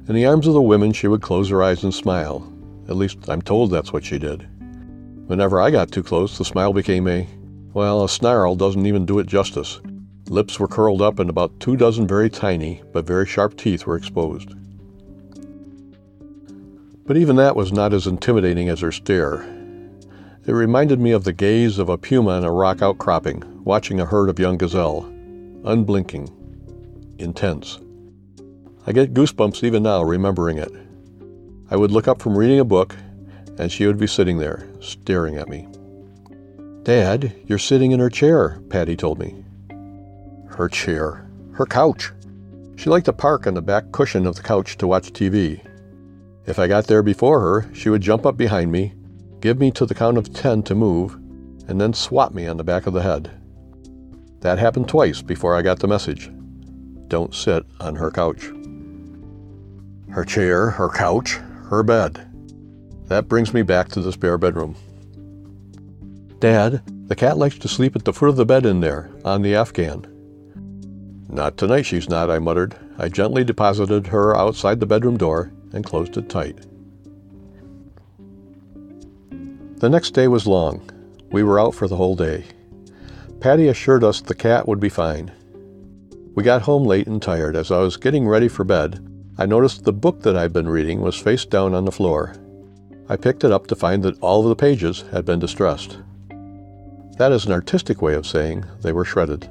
In 0.09 0.14
the 0.14 0.27
arms 0.27 0.46
of 0.46 0.53
the 0.53 0.61
women, 0.61 0.92
she 0.92 1.09
would 1.09 1.22
close 1.22 1.48
her 1.48 1.62
eyes 1.62 1.85
and 1.85 1.94
smile. 1.94 2.53
At 2.88 2.96
least, 2.96 3.29
I'm 3.29 3.40
told 3.40 3.70
that's 3.70 3.92
what 3.92 4.05
she 4.05 4.18
did. 4.18 4.46
Whenever 5.27 5.61
I 5.61 5.70
got 5.70 5.90
too 5.90 6.03
close, 6.03 6.37
the 6.37 6.44
smile 6.44 6.72
became 6.72 7.09
a, 7.09 7.27
well, 7.72 8.05
a 8.05 8.09
snarl 8.09 8.57
doesn't 8.57 8.87
even 8.87 9.07
do 9.07 9.18
it 9.18 9.27
justice. 9.27 9.81
Lips 10.29 10.61
were 10.61 10.68
curled 10.68 11.01
up 11.01 11.18
and 11.18 11.31
about 11.31 11.61
two 11.61 11.77
dozen 11.77 12.07
very 12.07 12.29
tiny 12.29 12.83
but 12.92 13.07
very 13.07 13.27
sharp 13.27 13.57
teeth 13.57 13.87
were 13.87 13.96
exposed. 13.96 14.51
But 17.07 17.16
even 17.16 17.37
that 17.37 17.57
was 17.57 17.72
not 17.72 17.94
as 17.94 18.07
intimidating 18.07 18.68
as 18.68 18.81
her 18.81 18.92
stare. 18.92 19.58
It 20.48 20.54
reminded 20.54 20.98
me 20.98 21.11
of 21.11 21.24
the 21.24 21.34
gaze 21.34 21.78
of 21.78 21.90
a 21.90 21.98
puma 21.98 22.38
in 22.38 22.44
a 22.44 22.50
rock 22.50 22.80
outcropping, 22.80 23.64
watching 23.64 24.00
a 24.00 24.06
herd 24.06 24.30
of 24.30 24.38
young 24.38 24.56
gazelle, 24.56 25.04
unblinking, 25.66 26.26
intense. 27.18 27.78
I 28.87 28.92
get 28.92 29.12
goosebumps 29.12 29.62
even 29.62 29.82
now 29.82 30.02
remembering 30.02 30.56
it. 30.56 30.72
I 31.70 31.76
would 31.76 31.90
look 31.90 32.08
up 32.08 32.22
from 32.22 32.34
reading 32.34 32.61
a 32.61 32.64
book 32.64 32.96
and 33.58 33.70
she 33.70 33.87
would 33.87 33.98
be 33.98 34.06
sitting 34.06 34.38
there, 34.38 34.66
staring 34.80 35.37
at 35.37 35.50
me. 35.50 35.68
Dad, 36.82 37.34
you're 37.44 37.58
sitting 37.58 37.92
in 37.92 38.00
her 38.00 38.08
chair, 38.08 38.62
Patty 38.70 38.96
told 38.96 39.18
me. 39.18 39.44
Her 40.46 40.70
chair. 40.70 41.28
Her 41.52 41.66
couch. 41.66 42.11
She 42.76 42.88
liked 42.88 43.04
to 43.04 43.12
park 43.12 43.46
on 43.46 43.52
the 43.52 43.61
back 43.61 43.92
cushion 43.92 44.26
of 44.26 44.37
the 44.37 44.42
couch 44.42 44.78
to 44.78 44.87
watch 44.87 45.12
TV. 45.12 45.61
If 46.46 46.58
I 46.58 46.68
got 46.68 46.87
there 46.87 47.02
before 47.02 47.40
her, 47.40 47.74
she 47.74 47.90
would 47.90 48.00
jump 48.00 48.24
up 48.24 48.38
behind 48.38 48.72
me, 48.72 48.94
give 49.40 49.59
me 49.59 49.70
to 49.72 49.87
the 49.87 49.94
count 49.94 50.18
of 50.18 50.33
ten 50.33 50.62
to 50.64 50.74
move, 50.74 51.14
and 51.68 51.81
then 51.81 51.92
swat 51.92 52.35
me 52.35 52.46
on 52.46 52.57
the 52.57 52.64
back 52.64 52.87
of 52.87 52.94
the 52.94 53.03
head. 53.03 53.31
That 54.40 54.59
happened 54.59 54.88
twice 54.88 55.22
before 55.22 55.55
I 55.55 55.62
got 55.62 55.81
the 55.81 55.88
message. 55.88 56.31
Don't 57.09 57.35
sit 57.35 57.64
on 57.81 57.96
her 57.96 58.11
couch. 58.11 58.51
Her 60.11 60.24
chair, 60.24 60.70
her 60.70 60.88
couch, 60.88 61.38
her 61.70 61.83
bed. 61.83 62.27
That 63.07 63.29
brings 63.29 63.53
me 63.55 63.62
back 63.62 63.88
to 63.90 64.01
the 64.01 64.12
spare 64.12 64.38
bedroom. 64.38 64.77
Dad, 66.40 66.83
the 67.09 67.16
cat 67.16 67.38
likes 67.38 67.59
to 67.59 67.68
sleep 67.68 67.96
at 67.96 68.05
the 68.05 68.12
foot 68.12 68.29
of 68.29 68.37
the 68.37 68.46
bed 68.46 68.66
in 68.66 68.81
there, 68.81 69.11
on 69.24 69.42
the 69.42 69.55
Afghan. 69.55 70.07
Not 71.29 71.57
tonight, 71.57 71.83
she's 71.83 72.09
not, 72.09 72.31
I 72.31 72.38
muttered. 72.38 72.77
I 72.98 73.09
gently 73.09 73.44
deposited 73.44 74.07
her 74.09 74.37
outside 74.37 74.81
the 74.81 74.87
bedroom 74.87 75.16
door 75.16 75.53
and 75.72 75.85
closed 75.85 76.16
it 76.16 76.29
tight. 76.29 76.66
The 79.80 79.88
next 79.88 80.10
day 80.10 80.26
was 80.26 80.44
long. 80.44 80.82
We 81.30 81.44
were 81.44 81.60
out 81.60 81.72
for 81.72 81.86
the 81.86 81.94
whole 81.94 82.16
day. 82.16 82.46
Patty 83.38 83.68
assured 83.68 84.02
us 84.02 84.20
the 84.20 84.34
cat 84.34 84.66
would 84.66 84.80
be 84.80 84.88
fine. 84.88 85.30
We 86.34 86.42
got 86.42 86.62
home 86.62 86.82
late 86.82 87.06
and 87.06 87.22
tired. 87.22 87.54
As 87.54 87.70
I 87.70 87.78
was 87.78 87.96
getting 87.96 88.26
ready 88.26 88.48
for 88.48 88.64
bed, 88.64 88.98
I 89.38 89.46
noticed 89.46 89.84
the 89.84 89.92
book 89.92 90.22
that 90.22 90.36
I'd 90.36 90.52
been 90.52 90.68
reading 90.68 91.00
was 91.00 91.14
face 91.14 91.44
down 91.44 91.74
on 91.74 91.84
the 91.84 91.92
floor. 91.92 92.34
I 93.08 93.14
picked 93.14 93.44
it 93.44 93.52
up 93.52 93.68
to 93.68 93.76
find 93.76 94.02
that 94.02 94.18
all 94.20 94.42
of 94.42 94.48
the 94.48 94.56
pages 94.56 95.04
had 95.12 95.24
been 95.24 95.38
distressed. 95.38 95.98
That 97.18 97.30
is 97.30 97.46
an 97.46 97.52
artistic 97.52 98.02
way 98.02 98.14
of 98.14 98.26
saying 98.26 98.64
they 98.82 98.92
were 98.92 99.04
shredded. 99.04 99.48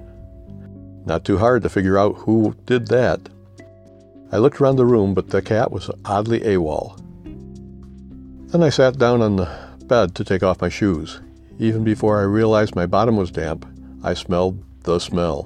Not 1.06 1.24
too 1.24 1.38
hard 1.38 1.64
to 1.64 1.70
figure 1.70 1.98
out 1.98 2.18
who 2.18 2.54
did 2.66 2.88
that. 2.88 3.30
I 4.34 4.40
looked 4.40 4.60
around 4.60 4.76
the 4.76 4.86
room, 4.86 5.14
but 5.14 5.30
the 5.30 5.42
cat 5.42 5.72
was 5.72 5.90
oddly 6.04 6.42
AWOL. 6.42 6.98
Then 8.52 8.62
I 8.62 8.70
sat 8.70 8.98
down 8.98 9.22
on 9.22 9.38
the 9.38 9.67
bed 9.88 10.16
to 10.16 10.24
take 10.24 10.44
off 10.44 10.62
my 10.62 10.70
shoes. 10.70 11.22
Even 11.60 11.84
before 11.84 12.20
I 12.20 12.24
realized 12.24 12.76
my 12.76 12.86
bottom 12.86 13.16
was 13.16 13.32
damp, 13.32 13.66
I 14.04 14.14
smelled 14.14 14.64
the 14.84 15.00
smell. 15.00 15.46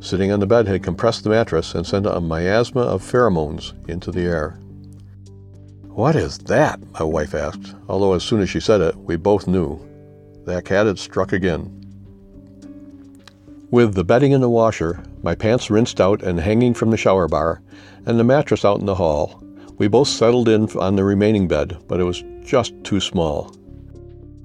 Sitting 0.00 0.32
on 0.32 0.40
the 0.40 0.46
bed 0.46 0.66
had 0.66 0.82
compressed 0.82 1.24
the 1.24 1.30
mattress 1.30 1.74
and 1.74 1.86
sent 1.86 2.06
a 2.06 2.20
miasma 2.20 2.80
of 2.80 3.02
pheromones 3.02 3.72
into 3.88 4.10
the 4.10 4.22
air. 4.22 4.58
What 5.88 6.16
is 6.16 6.38
that? 6.38 6.80
my 6.92 7.04
wife 7.04 7.34
asked, 7.34 7.74
although 7.88 8.14
as 8.14 8.24
soon 8.24 8.40
as 8.40 8.50
she 8.50 8.60
said 8.60 8.80
it, 8.80 8.96
we 8.96 9.16
both 9.16 9.46
knew. 9.46 9.78
That 10.44 10.64
cat 10.64 10.86
had 10.86 10.98
struck 10.98 11.32
again. 11.32 11.80
With 13.70 13.94
the 13.94 14.04
bedding 14.04 14.32
in 14.32 14.40
the 14.40 14.50
washer, 14.50 15.02
my 15.22 15.34
pants 15.34 15.70
rinsed 15.70 16.00
out 16.00 16.22
and 16.22 16.40
hanging 16.40 16.74
from 16.74 16.90
the 16.90 16.96
shower 16.96 17.28
bar, 17.28 17.62
and 18.06 18.18
the 18.18 18.24
mattress 18.24 18.64
out 18.64 18.80
in 18.80 18.86
the 18.86 18.96
hall, 18.96 19.43
we 19.78 19.88
both 19.88 20.08
settled 20.08 20.48
in 20.48 20.68
on 20.78 20.96
the 20.96 21.04
remaining 21.04 21.48
bed, 21.48 21.78
but 21.88 22.00
it 22.00 22.04
was 22.04 22.22
just 22.44 22.72
too 22.84 23.00
small. 23.00 23.54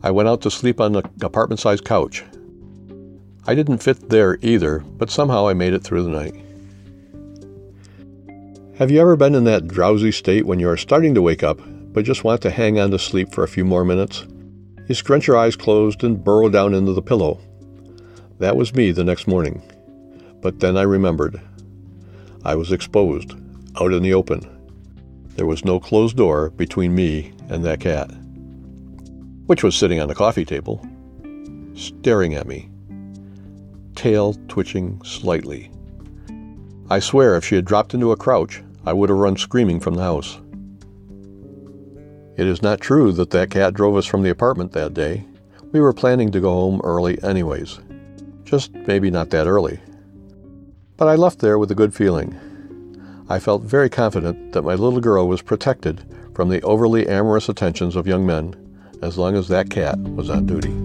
I 0.01 0.11
went 0.11 0.29
out 0.29 0.41
to 0.41 0.51
sleep 0.51 0.79
on 0.79 0.93
the 0.93 1.03
apartment 1.21 1.59
sized 1.59 1.85
couch, 1.85 2.23
I 3.49 3.55
didn't 3.55 3.79
fit 3.79 4.09
there 4.09 4.37
either, 4.43 4.79
but 4.79 5.09
somehow 5.09 5.47
I 5.47 5.55
made 5.55 5.73
it 5.73 5.83
through 5.83 6.03
the 6.03 6.09
night. 6.09 6.35
Have 8.77 8.91
you 8.91 9.01
ever 9.01 9.15
been 9.15 9.33
in 9.33 9.45
that 9.45 9.67
drowsy 9.67 10.11
state 10.11 10.45
when 10.45 10.59
you 10.59 10.69
are 10.69 10.77
starting 10.77 11.15
to 11.15 11.21
wake 11.23 11.41
up, 11.41 11.59
but 11.91 12.05
just 12.05 12.23
want 12.23 12.43
to 12.43 12.51
hang 12.51 12.79
on 12.79 12.91
to 12.91 12.99
sleep 12.99 13.33
for 13.33 13.43
a 13.43 13.47
few 13.47 13.65
more 13.65 13.83
minutes? 13.83 14.27
You 14.87 14.93
scrunch 14.93 15.25
your 15.25 15.35
eyes 15.35 15.55
closed 15.55 16.03
and 16.03 16.23
burrow 16.23 16.49
down 16.49 16.75
into 16.75 16.93
the 16.93 17.01
pillow. 17.01 17.39
That 18.37 18.55
was 18.55 18.75
me 18.75 18.91
the 18.91 19.03
next 19.03 19.25
morning. 19.25 19.63
But 20.41 20.59
then 20.59 20.77
I 20.77 20.83
remembered. 20.83 21.41
I 22.45 22.53
was 22.53 22.71
exposed, 22.71 23.33
out 23.81 23.93
in 23.93 24.03
the 24.03 24.13
open. 24.13 24.47
There 25.35 25.45
was 25.45 25.65
no 25.65 25.79
closed 25.79 26.17
door 26.17 26.49
between 26.51 26.95
me 26.95 27.33
and 27.49 27.63
that 27.65 27.79
cat, 27.79 28.11
which 29.45 29.63
was 29.63 29.75
sitting 29.75 29.99
on 29.99 30.07
the 30.07 30.15
coffee 30.15 30.45
table, 30.45 30.85
staring 31.75 32.35
at 32.35 32.47
me 32.47 32.69
tail 33.99 34.33
twitching 34.47 35.01
slightly. 35.03 35.69
I 36.89 36.99
swear 36.99 37.35
if 37.35 37.43
she 37.43 37.55
had 37.55 37.65
dropped 37.65 37.93
into 37.93 38.13
a 38.13 38.15
crouch, 38.17 38.63
I 38.85 38.93
would 38.93 39.09
have 39.09 39.17
run 39.19 39.35
screaming 39.35 39.81
from 39.81 39.95
the 39.95 40.03
house. 40.03 40.39
It 42.37 42.47
is 42.47 42.61
not 42.61 42.79
true 42.79 43.11
that 43.11 43.31
that 43.31 43.51
cat 43.51 43.73
drove 43.73 43.97
us 43.97 44.05
from 44.05 44.23
the 44.23 44.29
apartment 44.29 44.71
that 44.71 44.93
day. 44.93 45.25
We 45.73 45.81
were 45.81 45.91
planning 45.91 46.31
to 46.31 46.39
go 46.39 46.53
home 46.53 46.79
early 46.85 47.21
anyways. 47.21 47.79
Just 48.45 48.73
maybe 48.73 49.11
not 49.11 49.31
that 49.31 49.47
early. 49.47 49.81
But 50.95 51.09
I 51.09 51.15
left 51.15 51.39
there 51.39 51.59
with 51.59 51.69
a 51.69 51.75
good 51.75 51.93
feeling. 51.93 52.39
I 53.29 53.39
felt 53.39 53.61
very 53.61 53.89
confident 53.89 54.53
that 54.53 54.63
my 54.63 54.73
little 54.73 54.99
girl 54.99 55.27
was 55.27 55.43
protected 55.43 56.03
from 56.33 56.49
the 56.49 56.63
overly 56.63 57.07
amorous 57.07 57.47
attentions 57.47 57.95
of 57.95 58.07
young 58.07 58.25
men 58.25 58.55
as 59.01 59.17
long 59.17 59.33
as 59.35 59.47
that 59.47 59.69
cat 59.69 59.97
was 59.99 60.29
on 60.29 60.45
duty. 60.45 60.75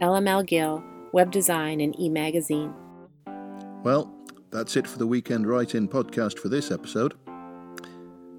LML 0.00 0.44
Gill, 0.44 0.82
web 1.12 1.30
design 1.30 1.80
and 1.80 1.94
e 2.00 2.08
magazine. 2.08 2.74
Well, 3.84 4.12
that's 4.50 4.76
it 4.76 4.88
for 4.88 4.98
the 4.98 5.06
Weekend 5.06 5.46
Write 5.46 5.76
In 5.76 5.86
podcast 5.86 6.40
for 6.40 6.48
this 6.48 6.72
episode. 6.72 7.14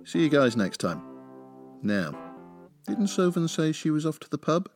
See 0.03 0.19
you 0.19 0.27
guys 0.27 0.57
next 0.57 0.79
time. 0.79 1.08
Now, 1.81 2.13
didn't 2.85 3.07
Sovan 3.07 3.47
say 3.47 3.71
she 3.71 3.89
was 3.89 4.05
off 4.05 4.19
to 4.19 4.29
the 4.29 4.37
pub? 4.37 4.69